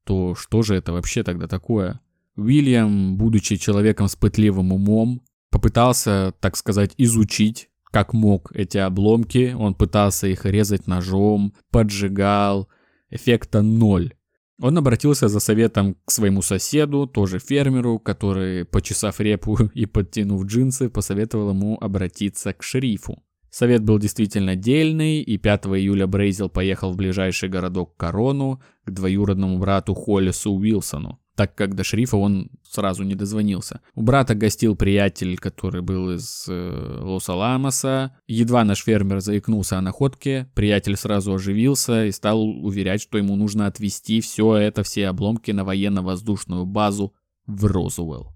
[0.04, 2.00] то что же это вообще тогда такое?
[2.37, 9.57] Уильям, будучи человеком с пытливым умом, попытался, так сказать, изучить, как мог эти обломки.
[9.59, 12.68] Он пытался их резать ножом, поджигал.
[13.09, 14.12] Эффекта ноль.
[14.61, 20.90] Он обратился за советом к своему соседу, тоже фермеру, который, почесав репу и подтянув джинсы,
[20.90, 23.22] посоветовал ему обратиться к шерифу.
[23.51, 29.59] Совет был действительно дельный, и 5 июля Брейзел поехал в ближайший городок Корону к двоюродному
[29.59, 33.81] брату Холлису Уилсону так как до шерифа он сразу не дозвонился.
[33.94, 38.16] У брата гостил приятель, который был из э, Лос-Аламоса.
[38.27, 43.66] Едва наш фермер заикнулся о находке, приятель сразу оживился и стал уверять, что ему нужно
[43.66, 47.14] отвезти все это, все обломки на военно-воздушную базу
[47.46, 48.33] в Розуэлл.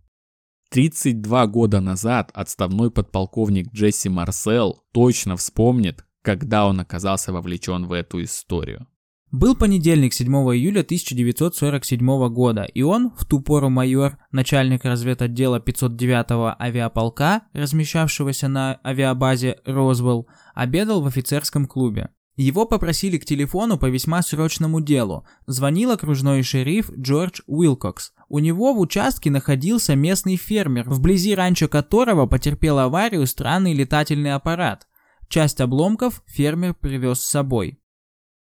[0.71, 8.23] 32 года назад отставной подполковник Джесси Марсел точно вспомнит, когда он оказался вовлечен в эту
[8.23, 8.87] историю.
[9.33, 16.57] Был понедельник 7 июля 1947 года, и он, в ту пору майор, начальник разведотдела 509-го
[16.61, 22.09] авиаполка, размещавшегося на авиабазе Розвелл, обедал в офицерском клубе.
[22.35, 25.25] Его попросили к телефону по весьма срочному делу.
[25.47, 28.12] Звонил окружной шериф Джордж Уилкокс.
[28.29, 34.88] У него в участке находился местный фермер, вблизи ранчо которого потерпел аварию странный летательный аппарат.
[35.29, 37.80] Часть обломков фермер привез с собой.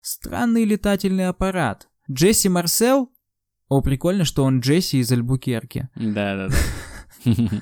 [0.02, 1.90] Странный летательный аппарат.
[2.10, 3.12] Джесси Марсел?
[3.68, 5.90] О, прикольно, что он Джесси из Альбукерки.
[5.96, 6.56] Да-да-да.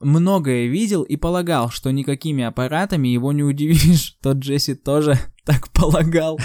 [0.00, 4.18] Многое видел и полагал, что никакими аппаратами его не удивишь.
[4.22, 6.38] Тот Джесси тоже так полагал.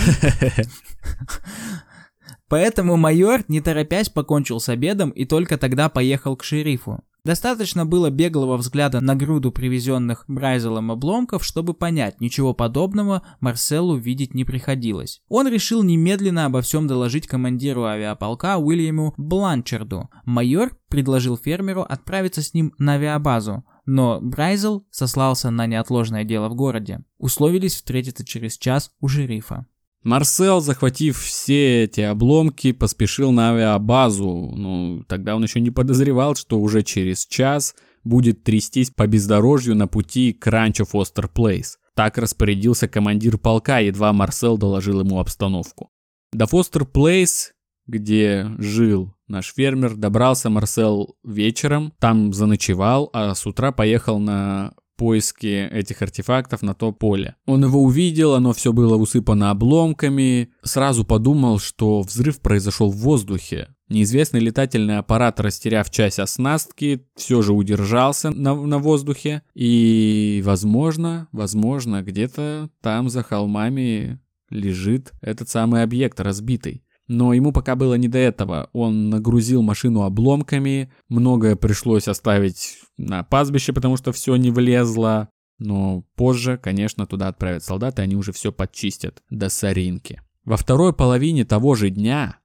[2.48, 7.04] Поэтому майор, не торопясь, покончил с обедом и только тогда поехал к шерифу.
[7.24, 14.34] Достаточно было беглого взгляда на груду привезенных Брайзелом обломков, чтобы понять, ничего подобного Марселу видеть
[14.34, 15.22] не приходилось.
[15.30, 20.10] Он решил немедленно обо всем доложить командиру авиаполка Уильяму Бланчарду.
[20.26, 26.56] Майор предложил фермеру отправиться с ним на авиабазу, но Брайзел сослался на неотложное дело в
[26.56, 27.04] городе.
[27.20, 29.68] Условились встретиться через час у шерифа.
[30.04, 34.52] Марсел, захватив все эти обломки, поспешил на авиабазу.
[34.56, 39.88] Ну, тогда он еще не подозревал, что уже через час будет трястись по бездорожью на
[39.88, 41.78] пути к ранчо Фостер Плейс.
[41.94, 45.90] Так распорядился командир полка, едва Марсел доложил ему обстановку.
[46.34, 47.54] До Фостер Плейс,
[47.86, 55.68] где жил наш фермер, добрался Марсел вечером, там заночевал, а с утра поехал на поиски
[55.72, 57.36] этих артефактов на то поле.
[57.48, 63.70] Он его увидел, оно все было усыпано обломками, сразу подумал, что взрыв произошел в воздухе.
[63.90, 69.42] Неизвестный летательный аппарат, растеряв часть оснастки, все же удержался на, на воздухе.
[69.56, 74.20] И, возможно, возможно, где-то там за холмами
[74.52, 76.84] лежит этот самый объект разбитый.
[77.08, 78.70] Но ему пока было не до этого.
[78.74, 85.30] Он нагрузил машину обломками, многое пришлось оставить на пастбище, потому что все не влезло.
[85.60, 90.22] Но позже, конечно, туда отправят солдаты, они уже все подчистят до соринки.
[90.44, 92.38] Во второй половине того же дня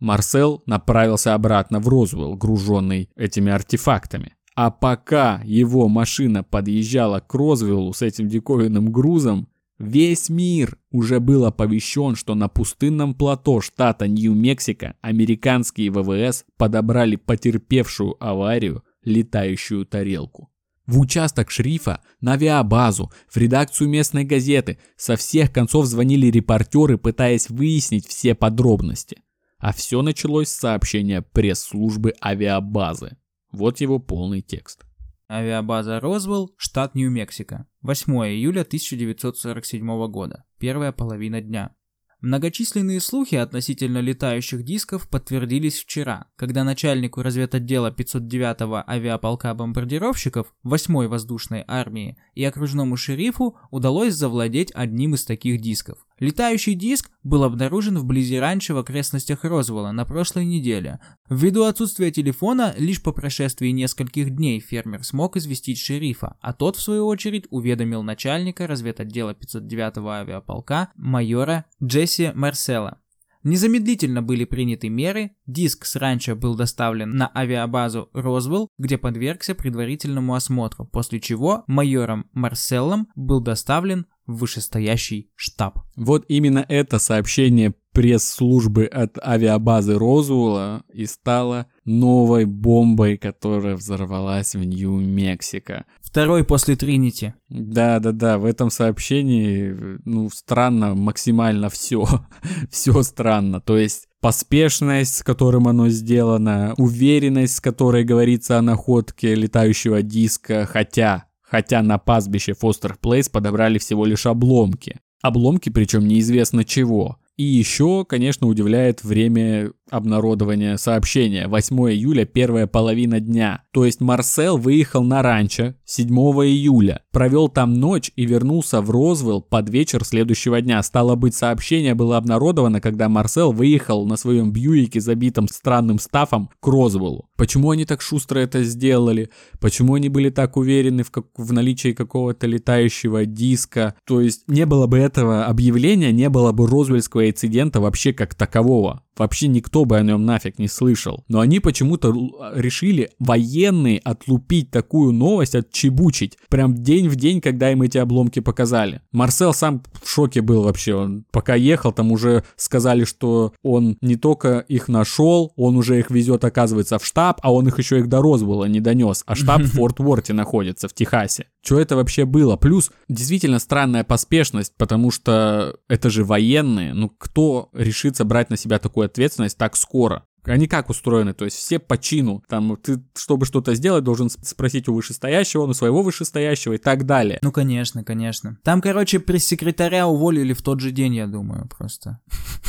[0.00, 4.34] Марсел направился обратно в Розвелл, груженный этими артефактами.
[4.56, 11.44] А пока его машина подъезжала к Розвиллу с этим диковинным грузом, Весь мир уже был
[11.46, 20.50] оповещен, что на пустынном плато штата Нью-Мексико американские ВВС подобрали потерпевшую аварию летающую тарелку.
[20.86, 27.48] В участок шрифа, на авиабазу, в редакцию местной газеты со всех концов звонили репортеры, пытаясь
[27.48, 29.22] выяснить все подробности.
[29.58, 33.16] А все началось с сообщения пресс-службы авиабазы.
[33.50, 34.84] Вот его полный текст.
[35.30, 37.66] Авиабаза Розвелл, штат Нью-Мексико.
[37.80, 40.44] 8 июля 1947 года.
[40.58, 41.74] Первая половина дня.
[42.20, 51.64] Многочисленные слухи относительно летающих дисков подтвердились вчера, когда начальнику разведотдела 509-го авиаполка бомбардировщиков 8-й воздушной
[51.66, 55.98] армии и окружному шерифу удалось завладеть одним из таких дисков.
[56.18, 61.00] Летающий диск был обнаружен вблизи раньше в окрестностях Розвелла на прошлой неделе.
[61.28, 66.82] Ввиду отсутствия телефона, лишь по прошествии нескольких дней фермер смог известить шерифа, а тот, в
[66.82, 73.00] свою очередь, уведомил начальника разведотдела 509-го авиаполка майора Джесси Марсела.
[73.44, 80.34] Незамедлительно были приняты меры, диск с ранчо был доставлен на авиабазу Розвелл, где подвергся предварительному
[80.34, 85.80] осмотру, после чего майором Марселлом был доставлен вышестоящий штаб.
[85.94, 94.64] Вот именно это сообщение пресс-службы от авиабазы Розуэлла и стало новой бомбой, которая взорвалась в
[94.64, 95.84] Нью-Мексико.
[96.14, 97.34] Второй после Тринити.
[97.48, 99.74] Да-да-да, в этом сообщении,
[100.04, 102.06] ну, странно максимально все.
[102.70, 103.60] все странно.
[103.60, 110.66] То есть поспешность, с которым оно сделано, уверенность, с которой говорится о находке летающего диска,
[110.66, 115.00] хотя хотя на пастбище Фостер Плейс подобрали всего лишь обломки.
[115.20, 117.18] Обломки, причем неизвестно чего.
[117.36, 121.46] И еще, конечно, удивляет время обнародования сообщения.
[121.46, 123.62] 8 июля, первая половина дня.
[123.72, 129.40] То есть Марсел выехал на ранчо 7 июля, провел там ночь и вернулся в Розвелл
[129.40, 130.82] под вечер следующего дня.
[130.82, 136.66] Стало быть, сообщение было обнародовано, когда Марсел выехал на своем Бьюике, забитом странным стафом, к
[136.66, 137.28] Розвеллу.
[137.36, 139.30] Почему они так шустро это сделали?
[139.60, 141.26] Почему они были так уверены в, как...
[141.36, 143.94] в наличии какого-то летающего диска?
[144.06, 149.02] То есть не было бы этого объявления, не было бы Розвельского инцидента вообще как такового.
[149.16, 151.24] Вообще никто бы о нем нафиг не слышал.
[151.28, 152.14] Но они почему-то
[152.54, 156.38] решили военные отлупить такую новость, отчебучить.
[156.48, 159.00] Прям день в день, когда им эти обломки показали.
[159.12, 160.94] Марсел сам в шоке был вообще.
[160.94, 166.10] Он пока ехал, там уже сказали, что он не только их нашел, он уже их
[166.10, 169.22] везет, оказывается, в штаб, а он их еще их до Розвелла не донес.
[169.26, 171.46] А штаб в Форт Уорте находится, в Техасе.
[171.64, 172.56] Что это вообще было?
[172.56, 176.92] Плюс действительно странная поспешность, потому что это же военные.
[176.92, 180.22] Ну кто решится брать на себя такую ответственность так скоро?
[180.44, 181.34] Они как устроены?
[181.34, 182.42] То есть все по чину.
[182.48, 187.38] Там ты, чтобы что-то сделать, должен спросить у вышестоящего, у своего вышестоящего и так далее.
[187.42, 188.58] Ну, конечно, конечно.
[188.62, 192.20] Там, короче, пресс-секретаря уволили в тот же день, я думаю, просто.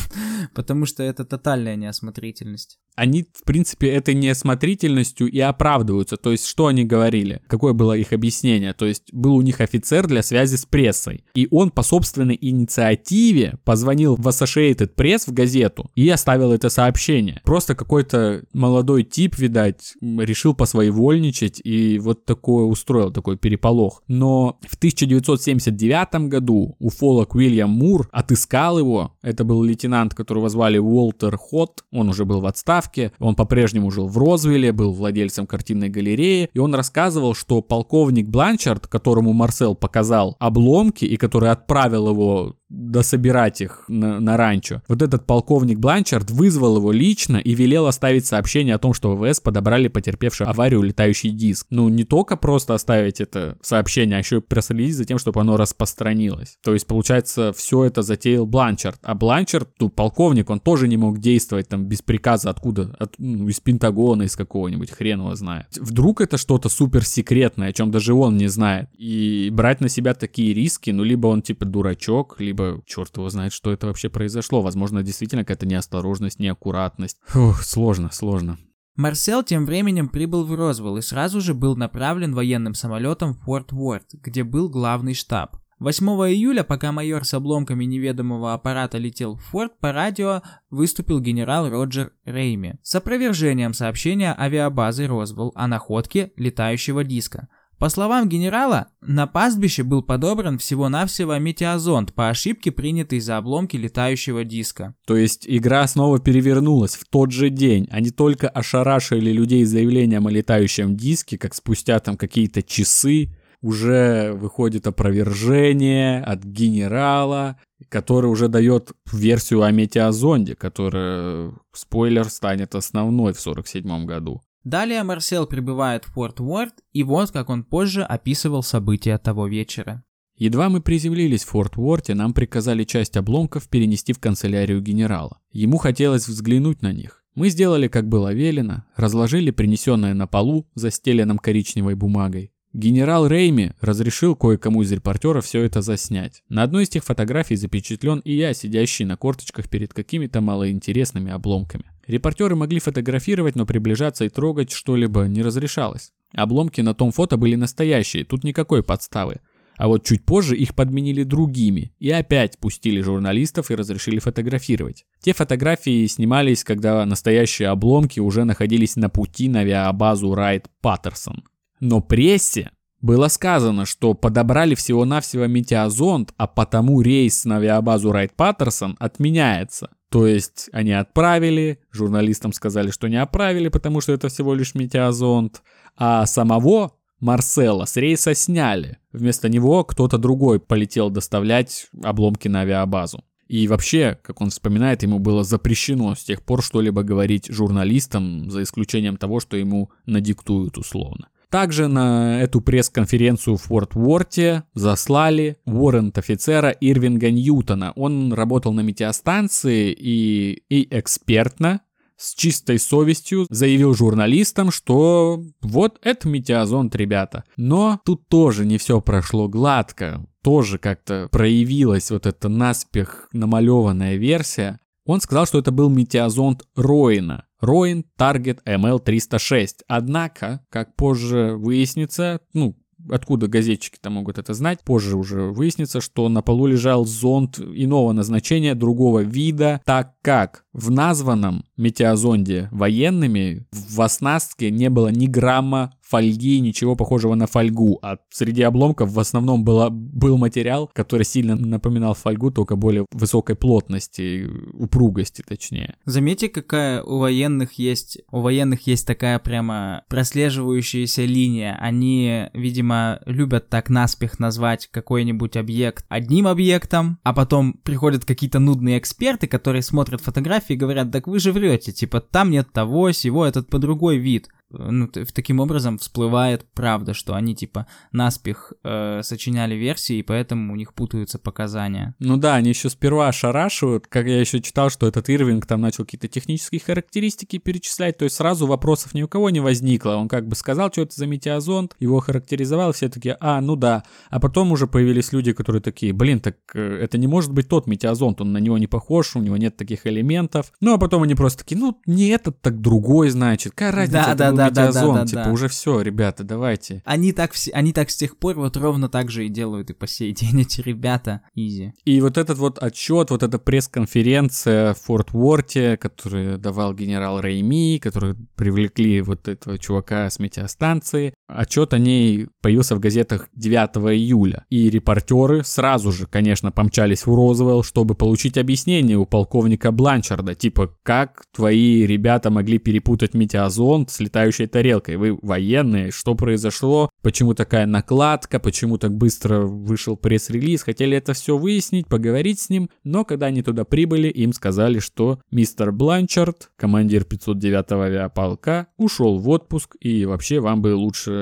[0.53, 6.17] Потому что это тотальная неосмотрительность они, в принципе, этой неосмотрительностью и оправдываются.
[6.17, 7.41] То есть, что они говорили?
[7.47, 8.73] Какое было их объяснение?
[8.73, 11.25] То есть, был у них офицер для связи с прессой.
[11.33, 17.41] И он по собственной инициативе позвонил в Associated Press в газету и оставил это сообщение.
[17.43, 24.03] Просто какой-то молодой тип, видать, решил посвоевольничать и вот такое устроил, такой переполох.
[24.07, 29.13] Но в 1979 году уфолог Уильям Мур отыскал его.
[29.21, 31.83] Это был лейтенант, которого звали Уолтер Хот.
[31.91, 33.11] Он уже был в отставке.
[33.19, 38.87] Он по-прежнему жил в Розвилле, был владельцем картинной галереи, и он рассказывал, что полковник Бланчард,
[38.87, 44.81] которому Марсел показал обломки и который отправил его дособирать их на, на ранчо.
[44.87, 49.39] Вот этот полковник Бланчард вызвал его лично и велел оставить сообщение о том, что ВВС
[49.39, 51.67] подобрали потерпевший аварию летающий диск.
[51.69, 55.57] Ну, не только просто оставить это сообщение, а еще и проследить за тем, чтобы оно
[55.57, 56.57] распространилось.
[56.63, 58.99] То есть, получается, все это затеял Бланчард.
[59.03, 62.95] А Бланчард, ну, полковник, он тоже не мог действовать там без приказа откуда?
[62.99, 65.67] От, ну, из Пентагона, из какого-нибудь, хрен его знает.
[65.79, 68.89] Вдруг это что-то суперсекретное, о чем даже он не знает.
[68.97, 72.54] И брать на себя такие риски, ну, либо он типа дурачок, либо
[72.85, 74.61] черт его знает, что это вообще произошло.
[74.61, 77.17] Возможно, действительно какая-то неосторожность, неаккуратность.
[77.27, 78.57] Фух, сложно, сложно.
[78.95, 83.73] Марсел тем временем прибыл в Розвелл и сразу же был направлен военным самолетом в Форт
[83.73, 85.57] Уорд, где был главный штаб.
[85.79, 91.69] 8 июля, пока майор с обломками неведомого аппарата летел в форт, по радио выступил генерал
[91.69, 97.49] Роджер Рейми с опровержением сообщения авиабазы Розвелл о находке летающего диска.
[97.85, 104.43] По словам генерала, на пастбище был подобран всего-навсего метеозонд, по ошибке принятый за обломки летающего
[104.43, 104.95] диска.
[105.05, 107.87] То есть игра снова перевернулась в тот же день.
[107.91, 113.29] Они только ошарашили людей заявлением о летающем диске, как спустя там какие-то часы
[113.61, 117.59] уже выходит опровержение от генерала,
[117.89, 124.41] который уже дает версию о метеозонде, которая, спойлер, станет основной в 47 году.
[124.65, 130.03] Далее Марсел прибывает в Форт Уорд, и вот как он позже описывал события того вечера.
[130.37, 135.39] Едва мы приземлились в Форт Уорте, нам приказали часть обломков перенести в канцелярию генерала.
[135.51, 137.23] Ему хотелось взглянуть на них.
[137.35, 142.51] Мы сделали, как было велено, разложили принесенное на полу, застеленном коричневой бумагой.
[142.73, 146.43] Генерал Рейми разрешил кое-кому из репортеров все это заснять.
[146.49, 151.85] На одной из тех фотографий запечатлен и я, сидящий на корточках перед какими-то малоинтересными обломками.
[152.07, 156.11] Репортеры могли фотографировать, но приближаться и трогать что-либо не разрешалось.
[156.33, 159.39] Обломки на том фото были настоящие, тут никакой подставы.
[159.77, 165.05] А вот чуть позже их подменили другими и опять пустили журналистов и разрешили фотографировать.
[165.19, 171.43] Те фотографии снимались, когда настоящие обломки уже находились на пути на авиабазу Райт Паттерсон.
[171.81, 179.91] Но прессе было сказано, что подобрали всего-навсего метеозонд, а потому рейс на авиабазу Райт-Паттерсон отменяется.
[180.15, 185.61] То есть они отправили, журналистам сказали, что не отправили, потому что это всего лишь метеозонд,
[185.97, 188.99] а самого Марсела с рейса сняли.
[189.11, 193.25] Вместо него кто-то другой полетел доставлять обломки на авиабазу.
[193.49, 198.63] И вообще, как он вспоминает, ему было запрещено с тех пор что-либо говорить журналистам, за
[198.63, 201.27] исключением того, что ему надиктуют условно.
[201.55, 207.93] Также на эту пресс-конференцию в Форт Уорте заслали воррент-офицера Ирвинга Ньютона.
[207.95, 211.79] Он работал на метеостанции и, и экспертно,
[212.17, 217.45] с чистой совестью заявил журналистам, что вот это метеозонд, ребята.
[217.55, 220.25] Но тут тоже не все прошло гладко.
[220.43, 224.81] Тоже как-то проявилась вот эта наспех намалеванная версия.
[225.05, 227.44] Он сказал, что это был метеозонд Роина.
[227.59, 229.83] Роин Target ML306.
[229.87, 232.75] Однако, как позже выяснится, ну,
[233.09, 238.75] откуда газетчики-то могут это знать, позже уже выяснится, что на полу лежал зонд иного назначения,
[238.75, 246.59] другого вида, так как в названном метеозонде военными в оснастке не было ни грамма фольги,
[246.59, 247.97] ничего похожего на фольгу.
[248.01, 253.55] А среди обломков в основном было, был материал, который сильно напоминал фольгу, только более высокой
[253.55, 255.95] плотности, упругости точнее.
[256.05, 261.77] Заметьте, какая у военных есть, у военных есть такая прямо прослеживающаяся линия.
[261.81, 268.99] Они, видимо, любят так наспех назвать какой-нибудь объект одним объектом, а потом приходят какие-то нудные
[268.99, 273.45] эксперты, которые смотрят фотографии и говорят, так вы же врете, типа там нет того, сего,
[273.45, 279.75] этот по другой вид ну, таким образом всплывает правда, что они типа наспех э, сочиняли
[279.75, 282.15] версии, и поэтому у них путаются показания.
[282.19, 286.03] Ну да, они еще сперва шарашивают, как я еще читал, что этот Ирвинг там начал
[286.03, 290.15] какие-то технические характеристики перечислять, то есть сразу вопросов ни у кого не возникло.
[290.15, 294.03] Он как бы сказал, что это за метеозонд, его характеризовал, все такие, а, ну да.
[294.29, 297.87] А потом уже появились люди, которые такие, блин, так э, это не может быть тот
[297.87, 300.71] метеозонд, он на него не похож, у него нет таких элементов.
[300.81, 304.35] Ну а потом они просто такие, ну не этот, так другой, значит, какая разница, да,
[304.35, 305.51] да, да, да, да, да, типа, да.
[305.51, 307.01] уже все, ребята, давайте.
[307.05, 310.07] Они так, они так с тех пор вот ровно так же и делают и по
[310.07, 311.93] сей день эти ребята, изи.
[312.05, 317.99] И вот этот вот отчет, вот эта пресс-конференция в Форт Уорте, которую давал генерал Рейми,
[317.99, 324.65] который привлекли вот этого чувака с метеостанции, Отчет о ней появился в газетах 9 июля.
[324.69, 330.55] И репортеры сразу же, конечно, помчались в Розвелл, чтобы получить объяснение у полковника Бланчарда.
[330.55, 335.17] Типа, как твои ребята могли перепутать метеозонд с летающей тарелкой?
[335.17, 337.11] Вы военные, что произошло?
[337.21, 338.59] Почему такая накладка?
[338.59, 340.81] Почему так быстро вышел пресс-релиз?
[340.81, 342.89] Хотели это все выяснить, поговорить с ним.
[343.03, 349.47] Но когда они туда прибыли, им сказали, что мистер Бланчард, командир 509-го авиаполка, ушел в
[349.49, 351.34] отпуск и вообще вам бы лучше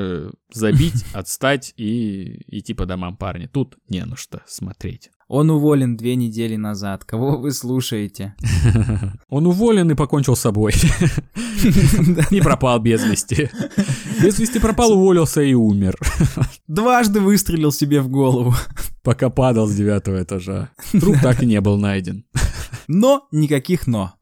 [0.51, 3.47] забить, отстать и идти по домам парни.
[3.47, 5.11] Тут не на что смотреть.
[5.27, 7.05] Он уволен две недели назад.
[7.05, 8.35] Кого вы слушаете?
[9.29, 10.73] Он уволен и покончил с собой.
[12.29, 13.49] Не пропал без вести.
[14.21, 15.97] Без вести пропал, уволился и умер.
[16.67, 18.53] Дважды выстрелил себе в голову.
[19.01, 20.69] Пока падал с девятого этажа.
[20.91, 22.25] Труп так и не был найден.
[22.87, 24.13] Но никаких но.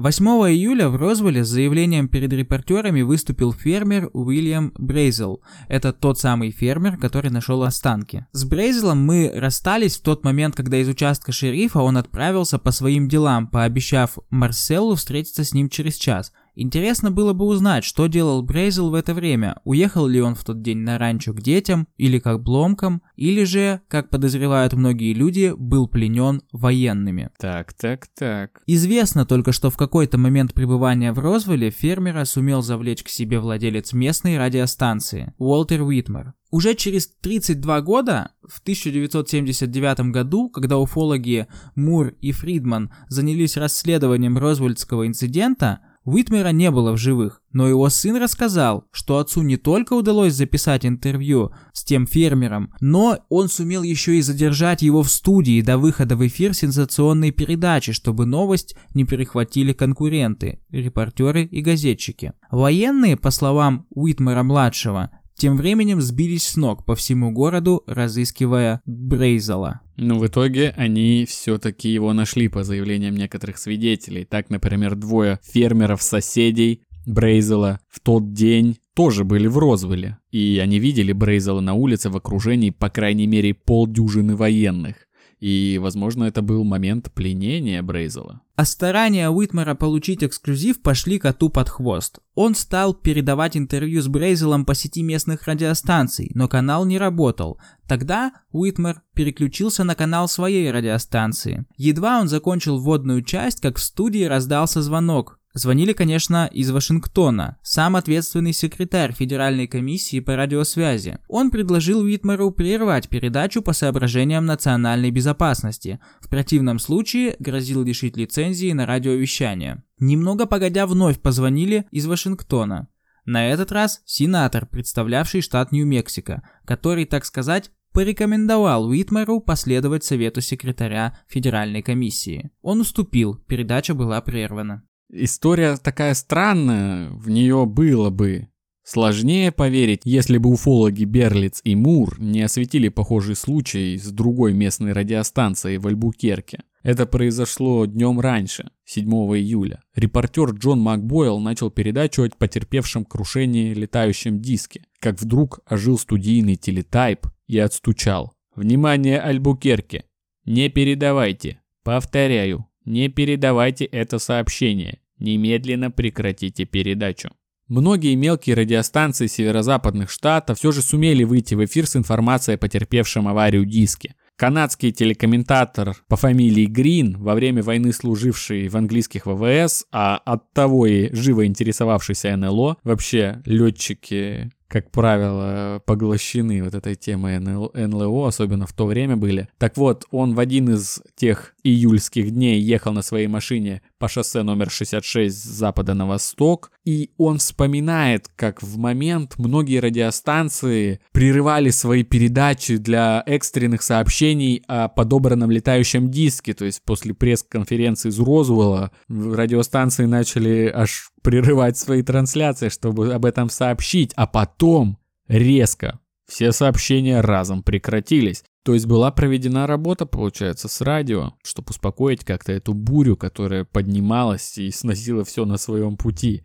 [0.00, 5.42] 8 июля в Розвилле с заявлением перед репортерами выступил фермер Уильям Брейзел.
[5.68, 8.24] Это тот самый фермер, который нашел останки.
[8.32, 13.08] С Брейзелом мы расстались в тот момент, когда из участка шерифа он отправился по своим
[13.08, 16.32] делам, пообещав Марселу встретиться с ним через час.
[16.54, 19.60] Интересно было бы узнать, что делал Брейзел в это время.
[19.64, 23.80] Уехал ли он в тот день на ранчо к детям или как бломкам, или же,
[23.88, 27.30] как подозревают многие люди, был пленен военными.
[27.38, 28.62] Так, так, так.
[28.66, 33.92] Известно только, что в какой-то момент пребывания в Розвилле фермера сумел завлечь к себе владелец
[33.92, 36.34] местной радиостанции Уолтер Уитмер.
[36.50, 41.46] Уже через 32 года, в 1979 году, когда уфологи
[41.76, 48.16] Мур и Фридман занялись расследованием Розвельдского инцидента, Уитмера не было в живых, но его сын
[48.16, 54.16] рассказал, что отцу не только удалось записать интервью с тем фермером, но он сумел еще
[54.16, 59.74] и задержать его в студии до выхода в эфир сенсационной передачи, чтобы новость не перехватили
[59.74, 62.32] конкуренты, репортеры и газетчики.
[62.50, 65.10] Военные, по словам Уитмера-младшего,
[65.40, 69.80] тем временем сбились с ног по всему городу, разыскивая Брейзела.
[69.96, 74.26] Но в итоге они все-таки его нашли по заявлениям некоторых свидетелей.
[74.26, 80.18] Так, например, двое фермеров-соседей Брейзела в тот день тоже были в Розвилле.
[80.30, 84.96] И они видели Брейзела на улице в окружении по крайней мере полдюжины военных.
[85.40, 88.42] И, возможно, это был момент пленения Брейзела.
[88.56, 92.18] А старания Уитмера получить эксклюзив пошли коту под хвост.
[92.34, 97.58] Он стал передавать интервью с Брейзелом по сети местных радиостанций, но канал не работал.
[97.88, 101.64] Тогда Уитмер переключился на канал своей радиостанции.
[101.78, 105.39] Едва он закончил вводную часть, как в студии раздался звонок.
[105.52, 111.18] Звонили, конечно, из Вашингтона, сам ответственный секретарь Федеральной комиссии по радиосвязи.
[111.26, 115.98] Он предложил Уитмеру прервать передачу по соображениям национальной безопасности.
[116.20, 119.82] В противном случае грозил лишить лицензии на радиовещание.
[119.98, 122.86] Немного погодя вновь позвонили из Вашингтона.
[123.24, 131.18] На этот раз сенатор, представлявший штат Нью-Мексико, который, так сказать, порекомендовал Уитмеру последовать совету секретаря
[131.28, 132.52] Федеральной комиссии.
[132.62, 134.84] Он уступил, передача была прервана.
[135.12, 138.48] История такая странная, в нее было бы
[138.84, 144.92] сложнее поверить, если бы уфологи Берлиц и Мур не осветили похожий случай с другой местной
[144.92, 146.62] радиостанцией в Альбукерке.
[146.82, 149.82] Это произошло днем раньше, 7 июля.
[149.96, 157.26] Репортер Джон Макбойл начал передачу о потерпевшем крушении летающем диске, как вдруг ожил студийный телетайп
[157.48, 158.32] и отстучал.
[158.54, 160.04] «Внимание, Альбукерке!
[160.44, 161.60] Не передавайте!
[161.82, 165.00] Повторяю, не передавайте это сообщение.
[165.18, 167.30] Немедленно прекратите передачу.
[167.68, 173.28] Многие мелкие радиостанции северо-западных штатов все же сумели выйти в эфир с информацией о потерпевшем
[173.28, 174.16] аварию диске.
[174.34, 180.86] Канадский телекомментатор по фамилии Грин, во время войны служивший в английских ВВС, а от того
[180.86, 188.72] и живо интересовавшийся НЛО, вообще летчики как правило, поглощены вот этой темой НЛО, особенно в
[188.72, 189.48] то время были.
[189.58, 194.42] Так вот, он в один из тех июльских дней ехал на своей машине по шоссе
[194.42, 201.70] номер 66 с запада на восток, и он вспоминает, как в момент многие радиостанции прерывали
[201.70, 208.92] свои передачи для экстренных сообщений о подобранном летающем диске, то есть после пресс-конференции из Розуэлла
[209.08, 214.98] радиостанции начали аж прерывать свои трансляции, чтобы об этом сообщить, а потом
[215.28, 216.00] резко
[216.30, 218.44] все сообщения разом прекратились.
[218.62, 224.58] То есть была проведена работа, получается, с радио, чтобы успокоить как-то эту бурю, которая поднималась
[224.58, 226.42] и сносила все на своем пути.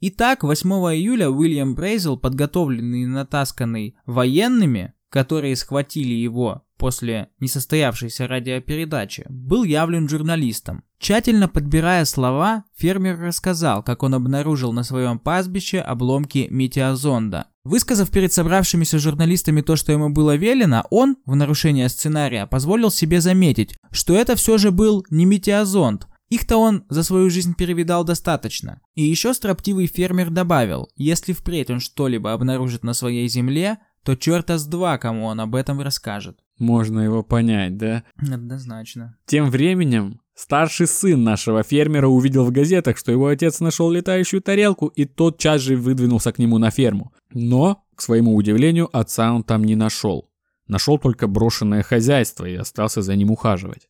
[0.00, 9.24] Итак, 8 июля Уильям Брейзел, подготовленный и натасканный военными, которые схватили его после несостоявшейся радиопередачи,
[9.30, 10.82] был явлен журналистом.
[11.04, 17.48] Тщательно подбирая слова, фермер рассказал, как он обнаружил на своем пастбище обломки метеозонда.
[17.62, 23.20] Высказав перед собравшимися журналистами то, что ему было велено, он, в нарушение сценария, позволил себе
[23.20, 28.80] заметить, что это все же был не метеозонд, их-то он за свою жизнь перевидал достаточно.
[28.94, 34.56] И еще строптивый фермер добавил, если впредь он что-либо обнаружит на своей земле, то черта
[34.56, 36.38] с два, кому он об этом расскажет.
[36.58, 38.04] Можно его понять, да?
[38.16, 39.18] Однозначно.
[39.26, 44.88] Тем временем старший сын нашего фермера увидел в газетах, что его отец нашел летающую тарелку
[44.88, 47.12] и тотчас же выдвинулся к нему на ферму.
[47.32, 50.30] Но, к своему удивлению, отца он там не нашел.
[50.66, 53.88] Нашел только брошенное хозяйство и остался за ним ухаживать.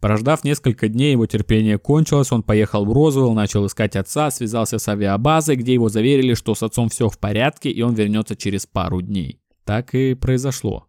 [0.00, 4.88] Прождав несколько дней, его терпение кончилось, он поехал в Розуэлл, начал искать отца, связался с
[4.88, 9.00] авиабазой, где его заверили, что с отцом все в порядке и он вернется через пару
[9.00, 9.40] дней.
[9.64, 10.86] Так и произошло.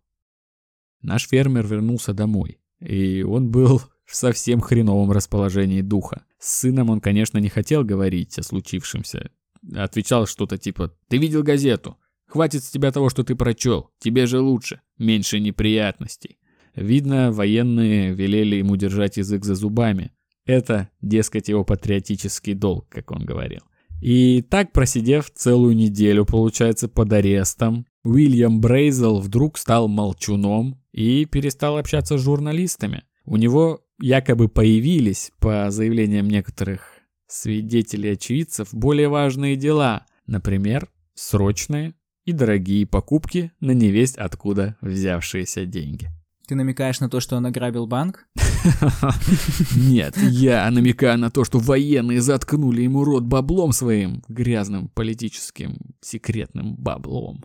[1.01, 6.23] Наш фермер вернулся домой, и он был в совсем хреновом расположении духа.
[6.39, 9.31] С сыном он, конечно, не хотел говорить о случившемся.
[9.75, 11.97] Отвечал что-то типа «Ты видел газету?
[12.25, 13.91] Хватит с тебя того, что ты прочел.
[13.99, 14.81] Тебе же лучше.
[14.97, 16.39] Меньше неприятностей».
[16.73, 20.11] Видно, военные велели ему держать язык за зубами.
[20.45, 23.61] Это, дескать, его патриотический долг, как он говорил.
[23.99, 31.77] И так, просидев целую неделю, получается, под арестом, Уильям Брейзел вдруг стал молчуном и перестал
[31.77, 33.03] общаться с журналистами.
[33.25, 36.91] У него якобы появились, по заявлениям некоторых
[37.27, 41.93] свидетелей очевидцев, более важные дела, например, срочные
[42.25, 46.09] и дорогие покупки на невесть откуда взявшиеся деньги.
[46.47, 48.25] Ты намекаешь на то, что он ограбил банк?
[49.75, 56.75] Нет, я намекаю на то, что военные заткнули ему рот баблом своим, грязным политическим секретным
[56.75, 57.43] баблом.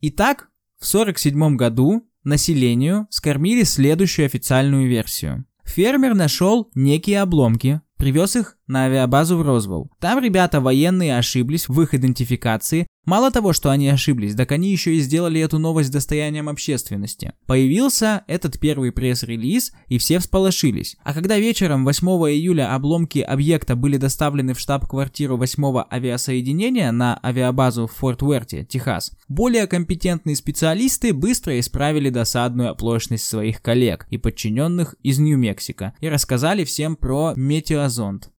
[0.00, 5.44] Итак, в 1947 году населению скормили следующую официальную версию.
[5.64, 9.90] Фермер нашел некие обломки, привез их на авиабазу в Розвелл.
[9.98, 12.86] Там ребята военные ошиблись в их идентификации.
[13.04, 17.32] Мало того, что они ошиблись, так они еще и сделали эту новость достоянием общественности.
[17.46, 20.96] Появился этот первый пресс-релиз, и все всполошились.
[21.04, 27.86] А когда вечером 8 июля обломки объекта были доставлены в штаб-квартиру 8 авиасоединения на авиабазу
[27.86, 34.96] в Форт Уэрте, Техас, более компетентные специалисты быстро исправили досадную оплошность своих коллег и подчиненных
[35.02, 37.32] из Нью-Мексико и рассказали всем про
[37.88, 38.30] метеозонд.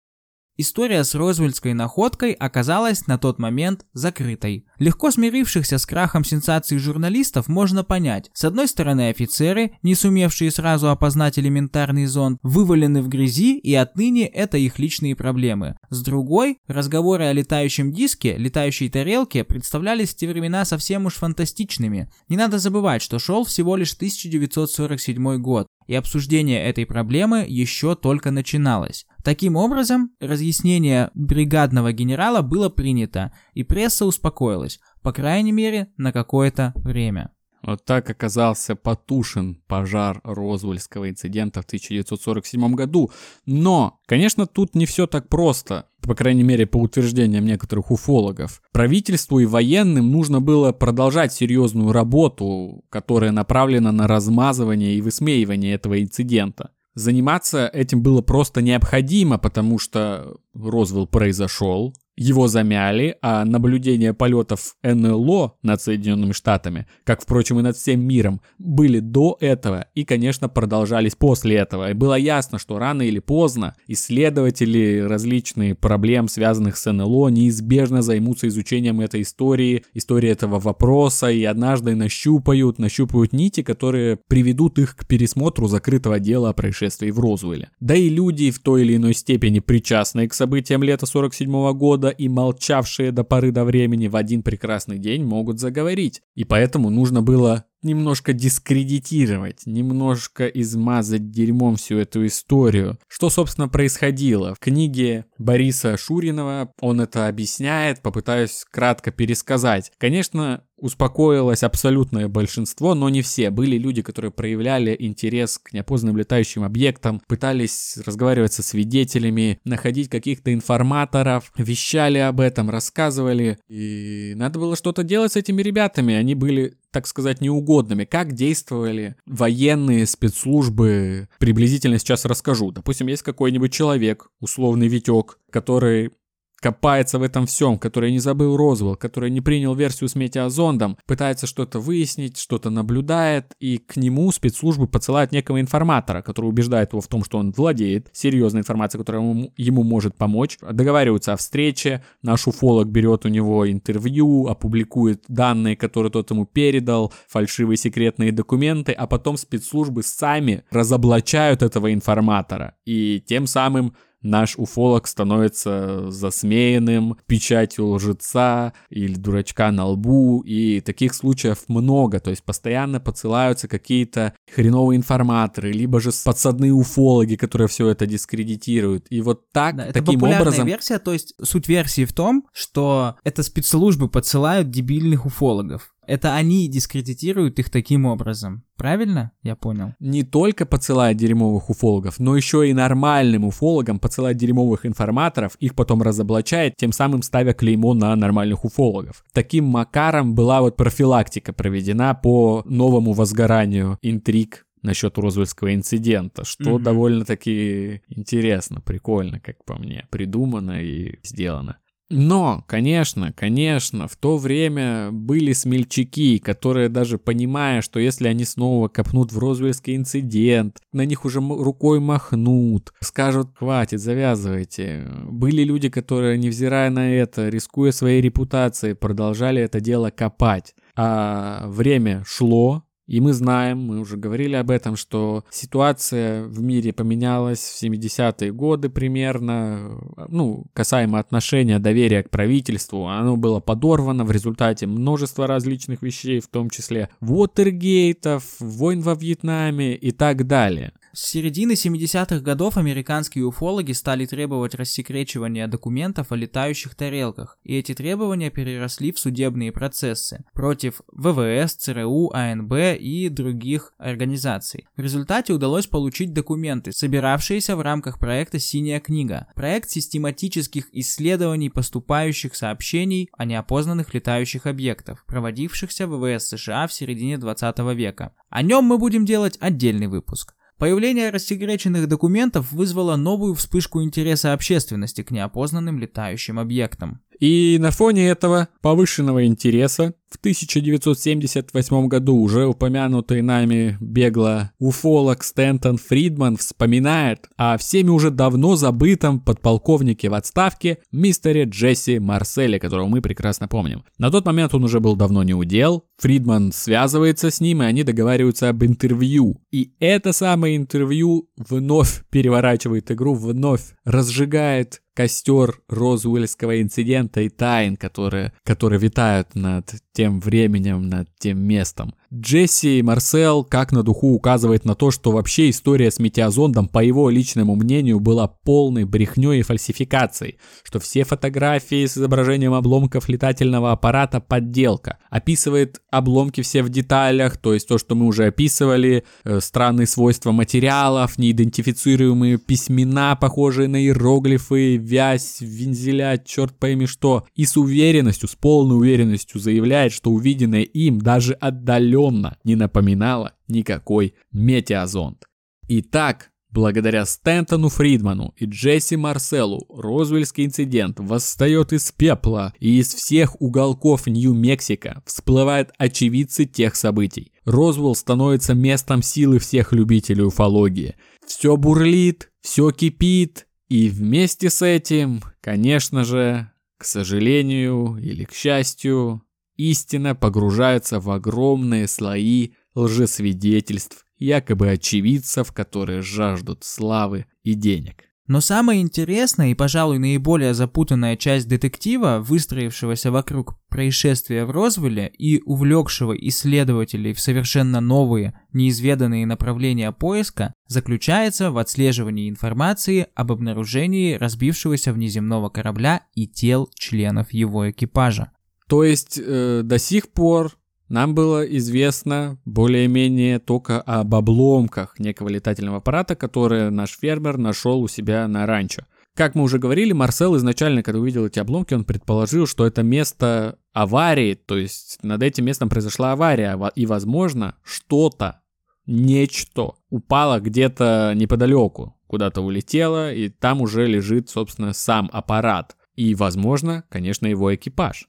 [0.61, 4.65] История с Розвельдской находкой оказалась на тот момент закрытой.
[4.77, 8.29] Легко смирившихся с крахом сенсаций журналистов можно понять.
[8.33, 14.27] С одной стороны, офицеры, не сумевшие сразу опознать элементарный зонд, вывалены в грязи, и отныне
[14.27, 15.77] это их личные проблемы.
[15.89, 22.11] С другой, разговоры о летающем диске, летающей тарелке представлялись в те времена совсем уж фантастичными.
[22.27, 28.29] Не надо забывать, что шел всего лишь 1947 год, и обсуждение этой проблемы еще только
[28.29, 29.07] начиналось.
[29.23, 36.73] Таким образом, разъяснение бригадного генерала было принято, и пресса успокоилась, по крайней мере, на какое-то
[36.75, 37.31] время.
[37.61, 43.11] Вот так оказался потушен пожар Розвельского инцидента в 1947 году.
[43.45, 48.61] Но, конечно, тут не все так просто, по крайней мере, по утверждениям некоторых уфологов.
[48.71, 56.01] Правительству и военным нужно было продолжать серьезную работу, которая направлена на размазывание и высмеивание этого
[56.01, 56.71] инцидента.
[56.95, 65.55] Заниматься этим было просто необходимо, потому что Розвелл произошел, его замяли, а наблюдения полетов НЛО
[65.63, 71.15] над Соединенными Штатами, как, впрочем, и над всем миром, были до этого и, конечно, продолжались
[71.15, 71.91] после этого.
[71.91, 78.49] И было ясно, что рано или поздно исследователи различных проблем, связанных с НЛО, неизбежно займутся
[78.49, 85.07] изучением этой истории, истории этого вопроса, и однажды нащупают, нащупают нити, которые приведут их к
[85.07, 87.69] пересмотру закрытого дела о происшествии в Розуэле.
[87.79, 92.15] Да и люди в той или иной степени причастные к событиям лета 47 года года
[92.17, 96.21] и молчавшие до поры до времени в один прекрасный день могут заговорить.
[96.35, 102.97] И поэтому нужно было немножко дискредитировать, немножко измазать дерьмом всю эту историю.
[103.07, 104.53] Что, собственно, происходило?
[104.55, 109.91] В книге Бориса Шуринова он это объясняет, попытаюсь кратко пересказать.
[109.97, 113.49] Конечно, успокоилось абсолютное большинство, но не все.
[113.49, 120.53] Были люди, которые проявляли интерес к неопознанным летающим объектам, пытались разговаривать со свидетелями, находить каких-то
[120.53, 123.59] информаторов, вещали об этом, рассказывали.
[123.67, 126.13] И надо было что-то делать с этими ребятами.
[126.13, 128.05] Они были так сказать, неугодными.
[128.05, 132.71] Как действовали военные спецслужбы, приблизительно сейчас расскажу.
[132.71, 136.11] Допустим, есть какой-нибудь человек, условный Витек, который
[136.59, 141.47] копается в этом всем, который не забыл Розвелл, который не принял версию с метеозондом, пытается
[141.47, 147.07] что-то выяснить, что-то наблюдает, и к нему спецслужбы подсылают некого информатора, который убеждает его в
[147.07, 152.47] том, что он владеет серьезной информацией, которая ему, ему может помочь, договариваются о встрече, наш
[152.47, 159.07] уфолог берет у него интервью, опубликует данные, которые тот ему передал, фальшивые секретные документы, а
[159.07, 168.73] потом спецслужбы сами разоблачают этого информатора, и тем самым наш уфолог становится засмеянным, печатью лжеца
[168.89, 175.71] или дурачка на лбу, и таких случаев много, то есть постоянно подсылаются какие-то хреновые информаторы,
[175.71, 179.05] либо же подсадные уфологи, которые все это дискредитируют.
[179.09, 180.67] И вот так, да, это таким образом...
[180.67, 185.93] версия, то есть суть версии в том, что это спецслужбы подсылают дебильных уфологов.
[186.09, 188.63] Это они дискредитируют их таким образом.
[188.77, 189.31] Правильно?
[189.43, 189.93] Я понял.
[189.99, 196.01] Не только подсылают дерьмовых уфологов, но еще и нормальным уфологам подсылают дерьмовых информаторов, их потом
[196.01, 199.23] разоблачает, тем самым ставя клеймо на нормальных уфологов.
[199.33, 206.83] Таким макаром была вот профилактика проведена по новому возгоранию интриг насчет Розвельского инцидента, что mm-hmm.
[206.83, 211.77] довольно-таки интересно, прикольно, как по мне, придумано и сделано.
[212.09, 218.87] Но, конечно, конечно, в то время были смельчаки, которые даже понимая, что если они снова
[218.87, 225.07] копнут в Розвельский инцидент, на них уже рукой махнут, скажут, хватит, завязывайте.
[225.25, 230.73] Были люди, которые, невзирая на это, рискуя своей репутацией, продолжали это дело копать.
[230.95, 236.93] А время шло, и мы знаем, мы уже говорили об этом, что ситуация в мире
[236.93, 244.31] поменялась в 70-е годы примерно, ну, касаемо отношения, доверия к правительству, оно было подорвано в
[244.31, 250.93] результате множества различных вещей, в том числе Вотергейтов, войн во Вьетнаме и так далее.
[251.19, 257.93] С середины 70-х годов американские уфологи стали требовать рассекречивания документов о летающих тарелках, и эти
[257.93, 264.87] требования переросли в судебные процессы против ВВС, ЦРУ, АНБ и других организаций.
[264.95, 272.55] В результате удалось получить документы, собиравшиеся в рамках проекта «Синяя книга», проект систематических исследований поступающих
[272.55, 278.33] сообщений о неопознанных летающих объектах, проводившихся в ВВС США в середине 20 века.
[278.49, 280.55] О нем мы будем делать отдельный выпуск.
[280.79, 287.19] Появление рассекреченных документов вызвало новую вспышку интереса общественности к неопознанным летающим объектам.
[287.37, 295.97] И на фоне этого повышенного интереса в 1978 году уже упомянутый нами бегло уфолог Стэнтон
[295.97, 303.21] Фридман вспоминает о всеми уже давно забытом подполковнике в отставке мистере Джесси Марселе, которого мы
[303.21, 304.03] прекрасно помним.
[304.17, 308.03] На тот момент он уже был давно не удел, Фридман связывается с ним, и они
[308.03, 309.61] договариваются об интервью.
[309.71, 318.53] И это самое интервью вновь переворачивает игру, вновь разжигает костер Розуэльского инцидента и тайн, которые,
[318.63, 322.15] которые витают над тем временем, над тем местом.
[322.31, 327.31] Джесси Марсел как на духу указывает на то, что вообще история с метеозондом, по его
[327.31, 334.39] личному мнению, была полной брехней и фальсификацией, что все фотографии с изображением обломков летательного аппарата
[334.39, 335.17] подделка.
[335.31, 340.51] Описывает обломки все в деталях, то есть то, что мы уже описывали, э, странные свойства
[340.51, 348.53] материалов, неидентифицируемые письмена, похожие на иероглифы, вязь, вензеля, черт пойми что, и с уверенностью, с
[348.53, 355.45] полной уверенностью заявляет, что увиденное им даже отдаленно отдаленно не напоминала никакой метеозонд.
[355.87, 363.59] Итак, благодаря Стентону Фридману и Джесси Марселу Розвельский инцидент восстает из пепла, и из всех
[363.61, 367.51] уголков Нью-Мексико всплывают очевидцы тех событий.
[367.65, 371.15] Розвелл становится местом силы всех любителей уфологии.
[371.45, 379.41] Все бурлит, все кипит, и вместе с этим, конечно же, к сожалению или к счастью,
[379.79, 388.25] истина погружается в огромные слои лжесвидетельств, якобы очевидцев, которые жаждут славы и денег.
[388.47, 395.61] Но самая интересная и, пожалуй, наиболее запутанная часть детектива, выстроившегося вокруг происшествия в Розвилле и
[395.61, 405.13] увлекшего исследователей в совершенно новые, неизведанные направления поиска, заключается в отслеживании информации об обнаружении разбившегося
[405.13, 408.51] внеземного корабля и тел членов его экипажа.
[408.89, 410.75] То есть э, до сих пор
[411.09, 418.07] нам было известно более-менее только об обломках некого летательного аппарата, который наш фермер нашел у
[418.07, 419.03] себя на ранчо.
[419.35, 423.77] Как мы уже говорили, Марсел изначально, когда увидел эти обломки, он предположил, что это место
[423.93, 428.61] аварии, то есть над этим местом произошла авария, и, возможно, что-то,
[429.05, 435.95] нечто упало где-то неподалеку, куда-то улетело, и там уже лежит, собственно, сам аппарат.
[436.15, 438.27] И, возможно, конечно, его экипаж.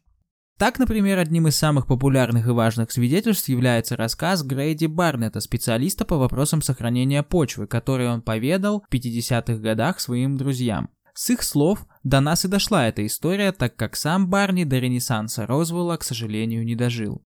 [0.61, 6.19] Так, например, одним из самых популярных и важных свидетельств является рассказ Грейди Барнета, специалиста по
[6.19, 10.91] вопросам сохранения почвы, который он поведал в 50-х годах своим друзьям.
[11.15, 15.47] С их слов до нас и дошла эта история, так как сам Барни до ренессанса
[15.47, 17.25] Розвелла, к сожалению, не дожил.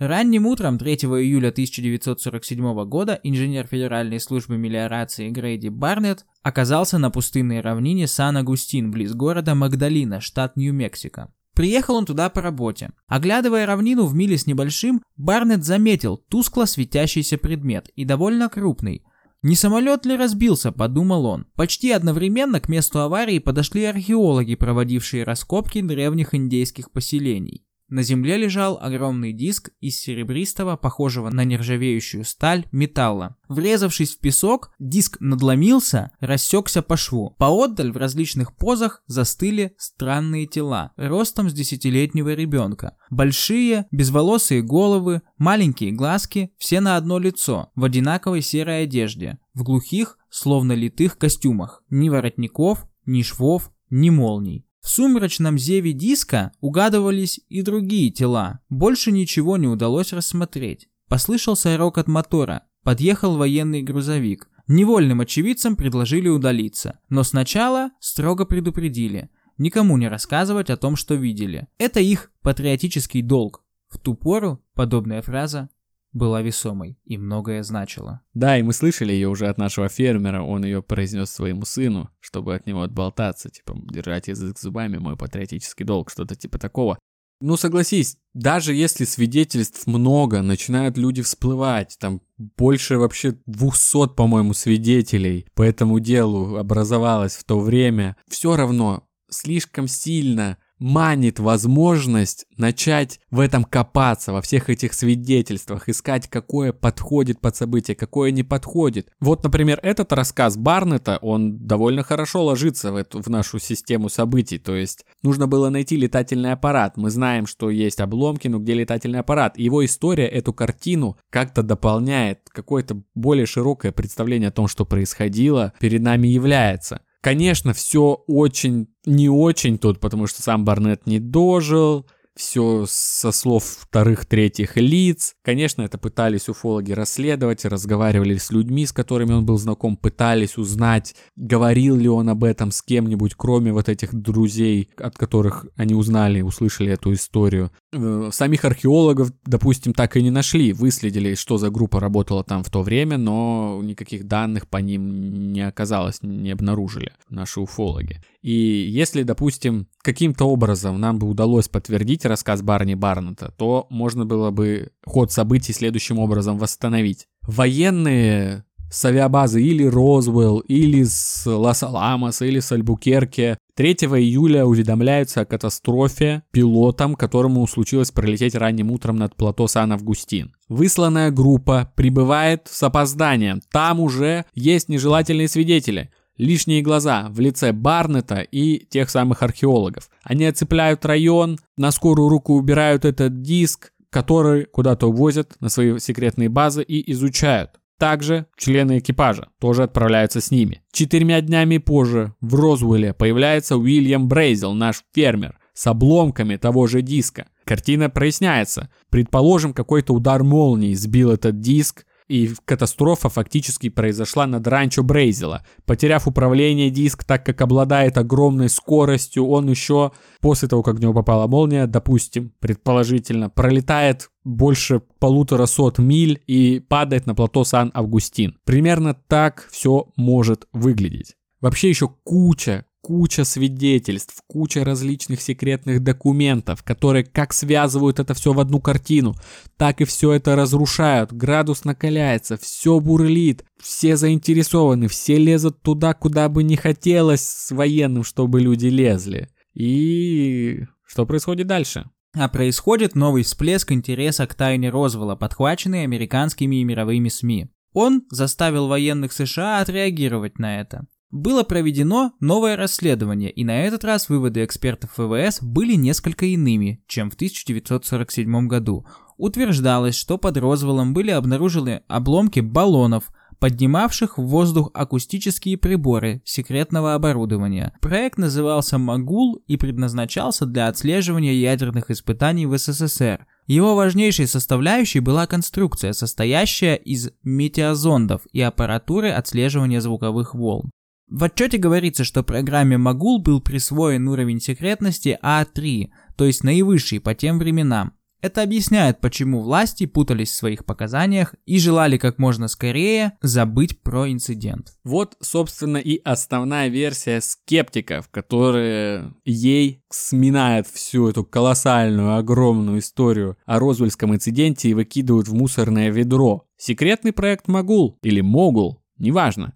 [0.00, 7.60] Ранним утром 3 июля 1947 года инженер Федеральной службы мелиорации Грейди Барнетт оказался на пустынной
[7.60, 11.32] равнине Сан-Агустин, близ города Магдалина, штат Нью-Мексико.
[11.58, 12.92] Приехал он туда по работе.
[13.08, 19.02] Оглядывая равнину в миле с небольшим, Барнетт заметил тускло светящийся предмет и довольно крупный.
[19.42, 21.46] Не самолет ли разбился, подумал он.
[21.56, 27.64] Почти одновременно к месту аварии подошли археологи, проводившие раскопки древних индейских поселений.
[27.88, 33.36] На земле лежал огромный диск из серебристого, похожего на нержавеющую сталь, металла.
[33.48, 37.34] Врезавшись в песок, диск надломился, рассекся по шву.
[37.38, 42.96] Поотдаль в различных позах застыли странные тела, ростом с десятилетнего ребенка.
[43.08, 50.18] Большие, безволосые головы, маленькие глазки, все на одно лицо, в одинаковой серой одежде, в глухих,
[50.28, 51.82] словно литых костюмах.
[51.88, 54.67] Ни воротников, ни швов, ни молний.
[54.88, 58.60] В сумрачном зеве диска угадывались и другие тела.
[58.70, 60.88] Больше ничего не удалось рассмотреть.
[61.08, 62.62] Послышался рокот мотора.
[62.84, 64.48] Подъехал военный грузовик.
[64.66, 67.00] Невольным очевидцам предложили удалиться.
[67.10, 69.28] Но сначала строго предупредили.
[69.58, 71.68] Никому не рассказывать о том, что видели.
[71.76, 73.62] Это их патриотический долг.
[73.90, 75.68] В ту пору подобная фраза
[76.12, 78.22] была весомой и многое значила.
[78.34, 82.54] Да, и мы слышали ее уже от нашего фермера, он ее произнес своему сыну, чтобы
[82.54, 86.98] от него отболтаться, типа, держать язык зубами, мой патриотический долг, что-то типа такого.
[87.40, 95.46] Ну, согласись, даже если свидетельств много, начинают люди всплывать, там больше вообще 200, по-моему, свидетелей
[95.54, 103.40] по этому делу образовалось в то время, все равно слишком сильно манит возможность начать в
[103.40, 109.10] этом копаться, во всех этих свидетельствах, искать, какое подходит под событие, какое не подходит.
[109.20, 114.58] Вот, например, этот рассказ Барнета, он довольно хорошо ложится в, эту, в нашу систему событий,
[114.58, 116.96] то есть нужно было найти летательный аппарат.
[116.96, 119.58] Мы знаем, что есть обломки, но где летательный аппарат?
[119.58, 126.02] Его история эту картину как-то дополняет, какое-то более широкое представление о том, что происходило, перед
[126.02, 127.02] нами является.
[127.20, 132.06] Конечно, все очень не очень тут, потому что сам Барнет не дожил,
[132.38, 135.34] все со слов вторых-третьих лиц.
[135.42, 141.16] Конечно, это пытались уфологи расследовать, разговаривали с людьми, с которыми он был знаком, пытались узнать,
[141.34, 146.40] говорил ли он об этом с кем-нибудь, кроме вот этих друзей, от которых они узнали,
[146.40, 147.72] услышали эту историю.
[147.92, 152.70] Э, самих археологов, допустим, так и не нашли, выследили, что за группа работала там в
[152.70, 158.22] то время, но никаких данных по ним не оказалось, не обнаружили наши уфологи.
[158.42, 164.50] И если, допустим, каким-то образом нам бы удалось подтвердить рассказ Барни Барнета, то можно было
[164.50, 167.26] бы ход событий следующим образом восстановить.
[167.42, 175.44] Военные с авиабазы или Розвелл, или с Лас-Аламоса, или с Альбукерке 3 июля уведомляются о
[175.44, 180.54] катастрофе пилотам, которому случилось пролететь ранним утром над плато Сан-Августин.
[180.68, 183.60] Высланная группа прибывает с опозданием.
[183.70, 190.08] Там уже есть нежелательные свидетели лишние глаза в лице Барнета и тех самых археологов.
[190.22, 196.48] Они оцепляют район, на скорую руку убирают этот диск, который куда-то увозят на свои секретные
[196.48, 197.72] базы и изучают.
[197.98, 200.82] Также члены экипажа тоже отправляются с ними.
[200.92, 207.48] Четырьмя днями позже в Розуэле появляется Уильям Брейзел, наш фермер, с обломками того же диска.
[207.64, 208.88] Картина проясняется.
[209.10, 215.64] Предположим, какой-то удар молнии сбил этот диск, и катастрофа фактически произошла над ранчо Брейзела.
[215.86, 221.14] Потеряв управление диск, так как обладает огромной скоростью, он еще после того, как в него
[221.14, 228.58] попала молния, допустим, предположительно, пролетает больше полутора сот миль и падает на плато Сан-Августин.
[228.64, 231.34] Примерно так все может выглядеть.
[231.60, 238.60] Вообще еще куча, куча свидетельств, куча различных секретных документов, которые как связывают это все в
[238.60, 239.34] одну картину,
[239.76, 246.48] так и все это разрушают, градус накаляется, все бурлит, все заинтересованы, все лезут туда, куда
[246.48, 249.48] бы не хотелось с военным, чтобы люди лезли.
[249.74, 252.10] И что происходит дальше?
[252.34, 257.68] А происходит новый всплеск интереса к тайне Розвелла, подхваченный американскими и мировыми СМИ.
[257.94, 261.06] Он заставил военных США отреагировать на это.
[261.30, 267.30] Было проведено новое расследование, и на этот раз выводы экспертов ВВС были несколько иными, чем
[267.30, 269.06] в 1947 году.
[269.36, 277.92] Утверждалось, что под Розвеллом были обнаружены обломки баллонов, поднимавших в воздух акустические приборы секретного оборудования.
[278.00, 283.46] Проект назывался «Магул» и предназначался для отслеживания ядерных испытаний в СССР.
[283.66, 290.90] Его важнейшей составляющей была конструкция, состоящая из метеозондов и аппаратуры отслеживания звуковых волн.
[291.30, 297.34] В отчете говорится, что программе Магул был присвоен уровень секретности А3, то есть наивысший по
[297.34, 298.14] тем временам.
[298.40, 304.30] Это объясняет, почему власти путались в своих показаниях и желали как можно скорее забыть про
[304.30, 304.92] инцидент.
[305.02, 313.80] Вот, собственно, и основная версия скептиков, которые ей сминают всю эту колоссальную, огромную историю о
[313.80, 316.64] Розвельском инциденте и выкидывают в мусорное ведро.
[316.76, 319.74] Секретный проект Магул или Могул, неважно.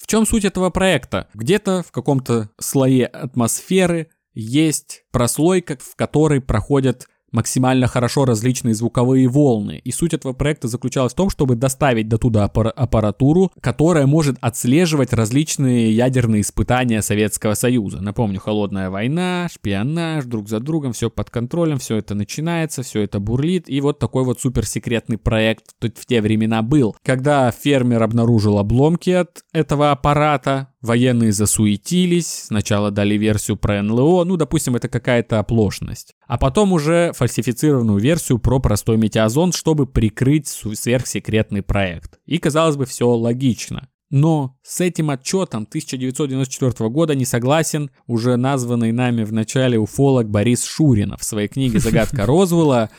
[0.00, 1.28] В чем суть этого проекта?
[1.34, 9.80] Где-то в каком-то слое атмосферы есть прослойка, в которой проходят максимально хорошо различные звуковые волны.
[9.84, 15.12] И суть этого проекта заключалась в том, чтобы доставить до туда аппаратуру, которая может отслеживать
[15.12, 18.00] различные ядерные испытания Советского Союза.
[18.00, 23.20] Напомню, холодная война, шпионаж, друг за другом, все под контролем, все это начинается, все это
[23.20, 23.68] бурлит.
[23.68, 26.96] И вот такой вот суперсекретный проект в те времена был.
[27.04, 34.36] Когда фермер обнаружил обломки от этого аппарата, Военные засуетились, сначала дали версию про НЛО, ну,
[34.36, 36.14] допустим, это какая-то оплошность.
[36.26, 42.18] А потом уже фальсифицированную версию про простой метеозонд, чтобы прикрыть сверхсекретный проект.
[42.24, 43.88] И, казалось бы, все логично.
[44.10, 50.64] Но с этим отчетом 1994 года не согласен уже названный нами в начале уфолог Борис
[50.64, 51.20] Шуринов.
[51.20, 52.90] В своей книге «Загадка Розвелла»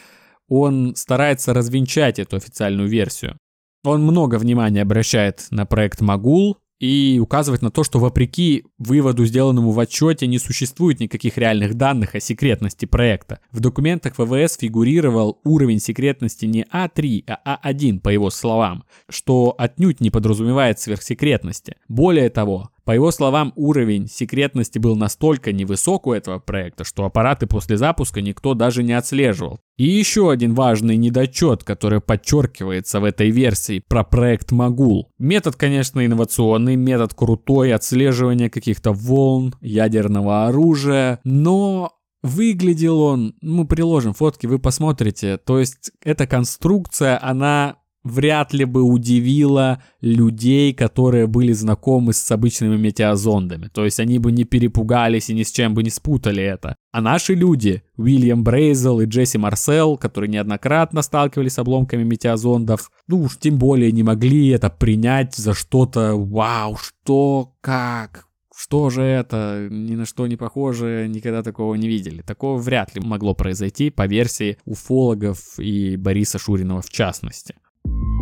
[0.48, 3.38] он старается развенчать эту официальную версию.
[3.84, 9.70] Он много внимания обращает на проект Магул, и указывать на то, что вопреки выводу, сделанному
[9.70, 13.40] в отчете, не существует никаких реальных данных о секретности проекта.
[13.52, 20.02] В документах ВВС фигурировал уровень секретности не А3, а А1, по его словам, что отнюдь
[20.02, 21.76] не подразумевает сверхсекретности.
[21.88, 27.48] Более того, по его словам, уровень секретности был настолько невысок у этого проекта, что аппараты
[27.48, 29.60] после запуска никто даже не отслеживал.
[29.78, 35.12] И еще один важный недочет, который подчеркивается в этой версии про проект Магул.
[35.18, 41.92] Метод, конечно, инновационный, метод крутой, отслеживания каких-то волн, ядерного оружия, но
[42.24, 45.38] Выглядел он, мы приложим фотки, вы посмотрите.
[45.38, 52.78] То есть эта конструкция, она вряд ли бы удивило людей, которые были знакомы с обычными
[52.78, 53.70] метеозондами.
[53.74, 56.76] То есть они бы не перепугались и ни с чем бы не спутали это.
[56.92, 63.22] А наши люди, Уильям Брейзел и Джесси Марсел, которые неоднократно сталкивались с обломками метеозондов, ну
[63.22, 69.68] уж тем более не могли это принять за что-то «Вау, что, как, что же это?
[69.72, 72.22] Ни на что не похоже, никогда такого не видели.
[72.22, 77.56] Такого вряд ли могло произойти по версии уфологов и Бориса Шуринова в частности.
[77.84, 78.21] thank you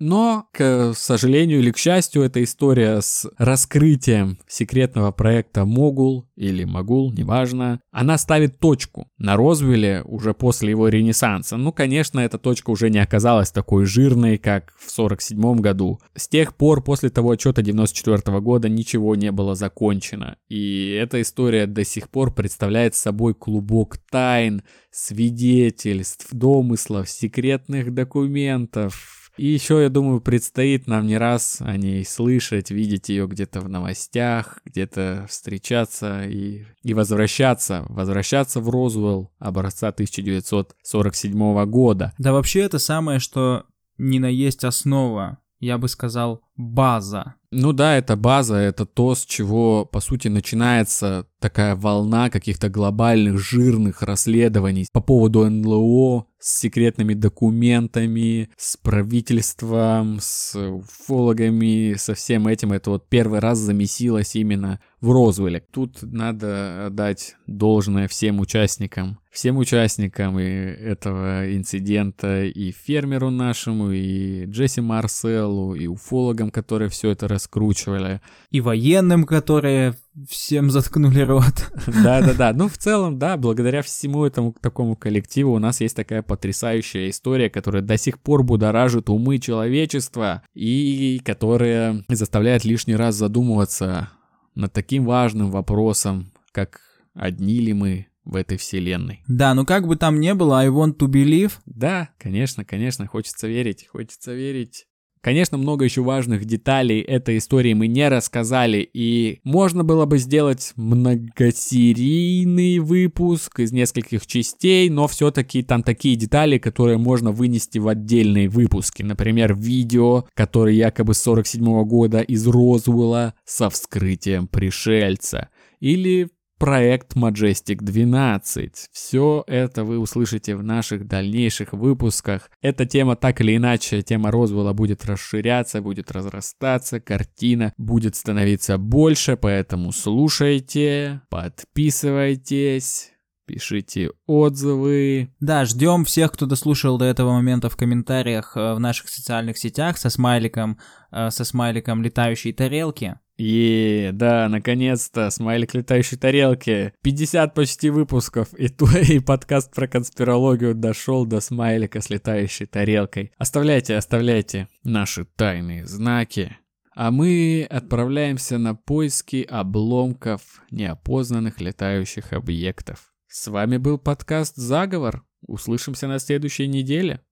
[0.00, 7.12] Но, к сожалению или к счастью, эта история с раскрытием секретного проекта Могул или Магул,
[7.12, 11.58] неважно, она ставит точку на Розвилле уже после его ренессанса.
[11.58, 16.00] Ну, конечно, эта точка уже не оказалась такой жирной, как в 47 году.
[16.16, 20.38] С тех пор, после того отчета 94 года, ничего не было закончено.
[20.48, 29.46] И эта история до сих пор представляет собой клубок тайн, свидетельств, домыслов, секретных документов, и
[29.46, 34.58] еще, я думаю, предстоит нам не раз о ней слышать, видеть ее где-то в новостях,
[34.64, 42.12] где-то встречаться и, и возвращаться, возвращаться в Розуэлл образца 1947 года.
[42.18, 43.64] Да вообще это самое, что
[43.98, 47.34] не на есть основа, я бы сказал, база.
[47.50, 53.38] Ну да, это база, это то, с чего, по сути, начинается такая волна каких-то глобальных
[53.38, 62.72] жирных расследований по поводу НЛО, с секретными документами, с правительством, с уфологами, со всем этим.
[62.72, 65.62] Это вот первый раз замесилось именно в Розвилле.
[65.70, 74.44] Тут надо отдать должное всем участникам, всем участникам и этого инцидента, и фермеру нашему, и
[74.44, 78.20] Джесси Марселу, и уфологам, которые все это раскручивали.
[78.50, 79.94] И военным, которые
[80.28, 81.70] всем заткнули рот.
[81.86, 82.52] Да-да-да.
[82.52, 87.48] Ну, в целом, да, благодаря всему этому такому коллективу у нас есть такая потрясающая история,
[87.48, 94.10] которая до сих пор будоражит умы человечества и которая заставляет лишний раз задумываться
[94.54, 96.80] над таким важным вопросом, как
[97.14, 99.22] одни ли мы в этой вселенной.
[99.28, 101.52] Да, ну как бы там ни было, I want to believe.
[101.66, 104.86] Да, конечно, конечно, хочется верить, хочется верить.
[105.22, 110.72] Конечно, много еще важных деталей этой истории мы не рассказали, и можно было бы сделать
[110.76, 118.48] многосерийный выпуск из нескольких частей, но все-таки там такие детали, которые можно вынести в отдельные
[118.48, 119.02] выпуски.
[119.02, 125.50] Например, видео, которое якобы с 47 -го года из Розуэлла со вскрытием пришельца.
[125.80, 128.90] Или проект Majestic 12.
[128.92, 132.50] Все это вы услышите в наших дальнейших выпусках.
[132.60, 139.38] Эта тема так или иначе, тема Розвелла будет расширяться, будет разрастаться, картина будет становиться больше,
[139.38, 143.10] поэтому слушайте, подписывайтесь.
[143.50, 145.34] Пишите отзывы.
[145.40, 149.98] Да, ждем всех, кто дослушал до этого момента в комментариях э, в наших социальных сетях
[149.98, 150.78] со смайликом,
[151.10, 153.18] э, со смайликом летающей тарелки.
[153.38, 156.92] И да, наконец-то, смайлик летающей тарелки.
[157.02, 163.32] 50 почти выпусков, и твой подкаст про конспирологию дошел до смайлика с летающей тарелкой.
[163.36, 166.56] Оставляйте, оставляйте наши тайные знаки.
[166.94, 173.09] А мы отправляемся на поиски обломков неопознанных летающих объектов.
[173.32, 175.24] С вами был подкаст «Заговор».
[175.46, 177.24] Услышимся на следующей неделе.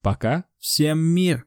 [0.00, 0.46] Пока.
[0.58, 1.46] Всем мир.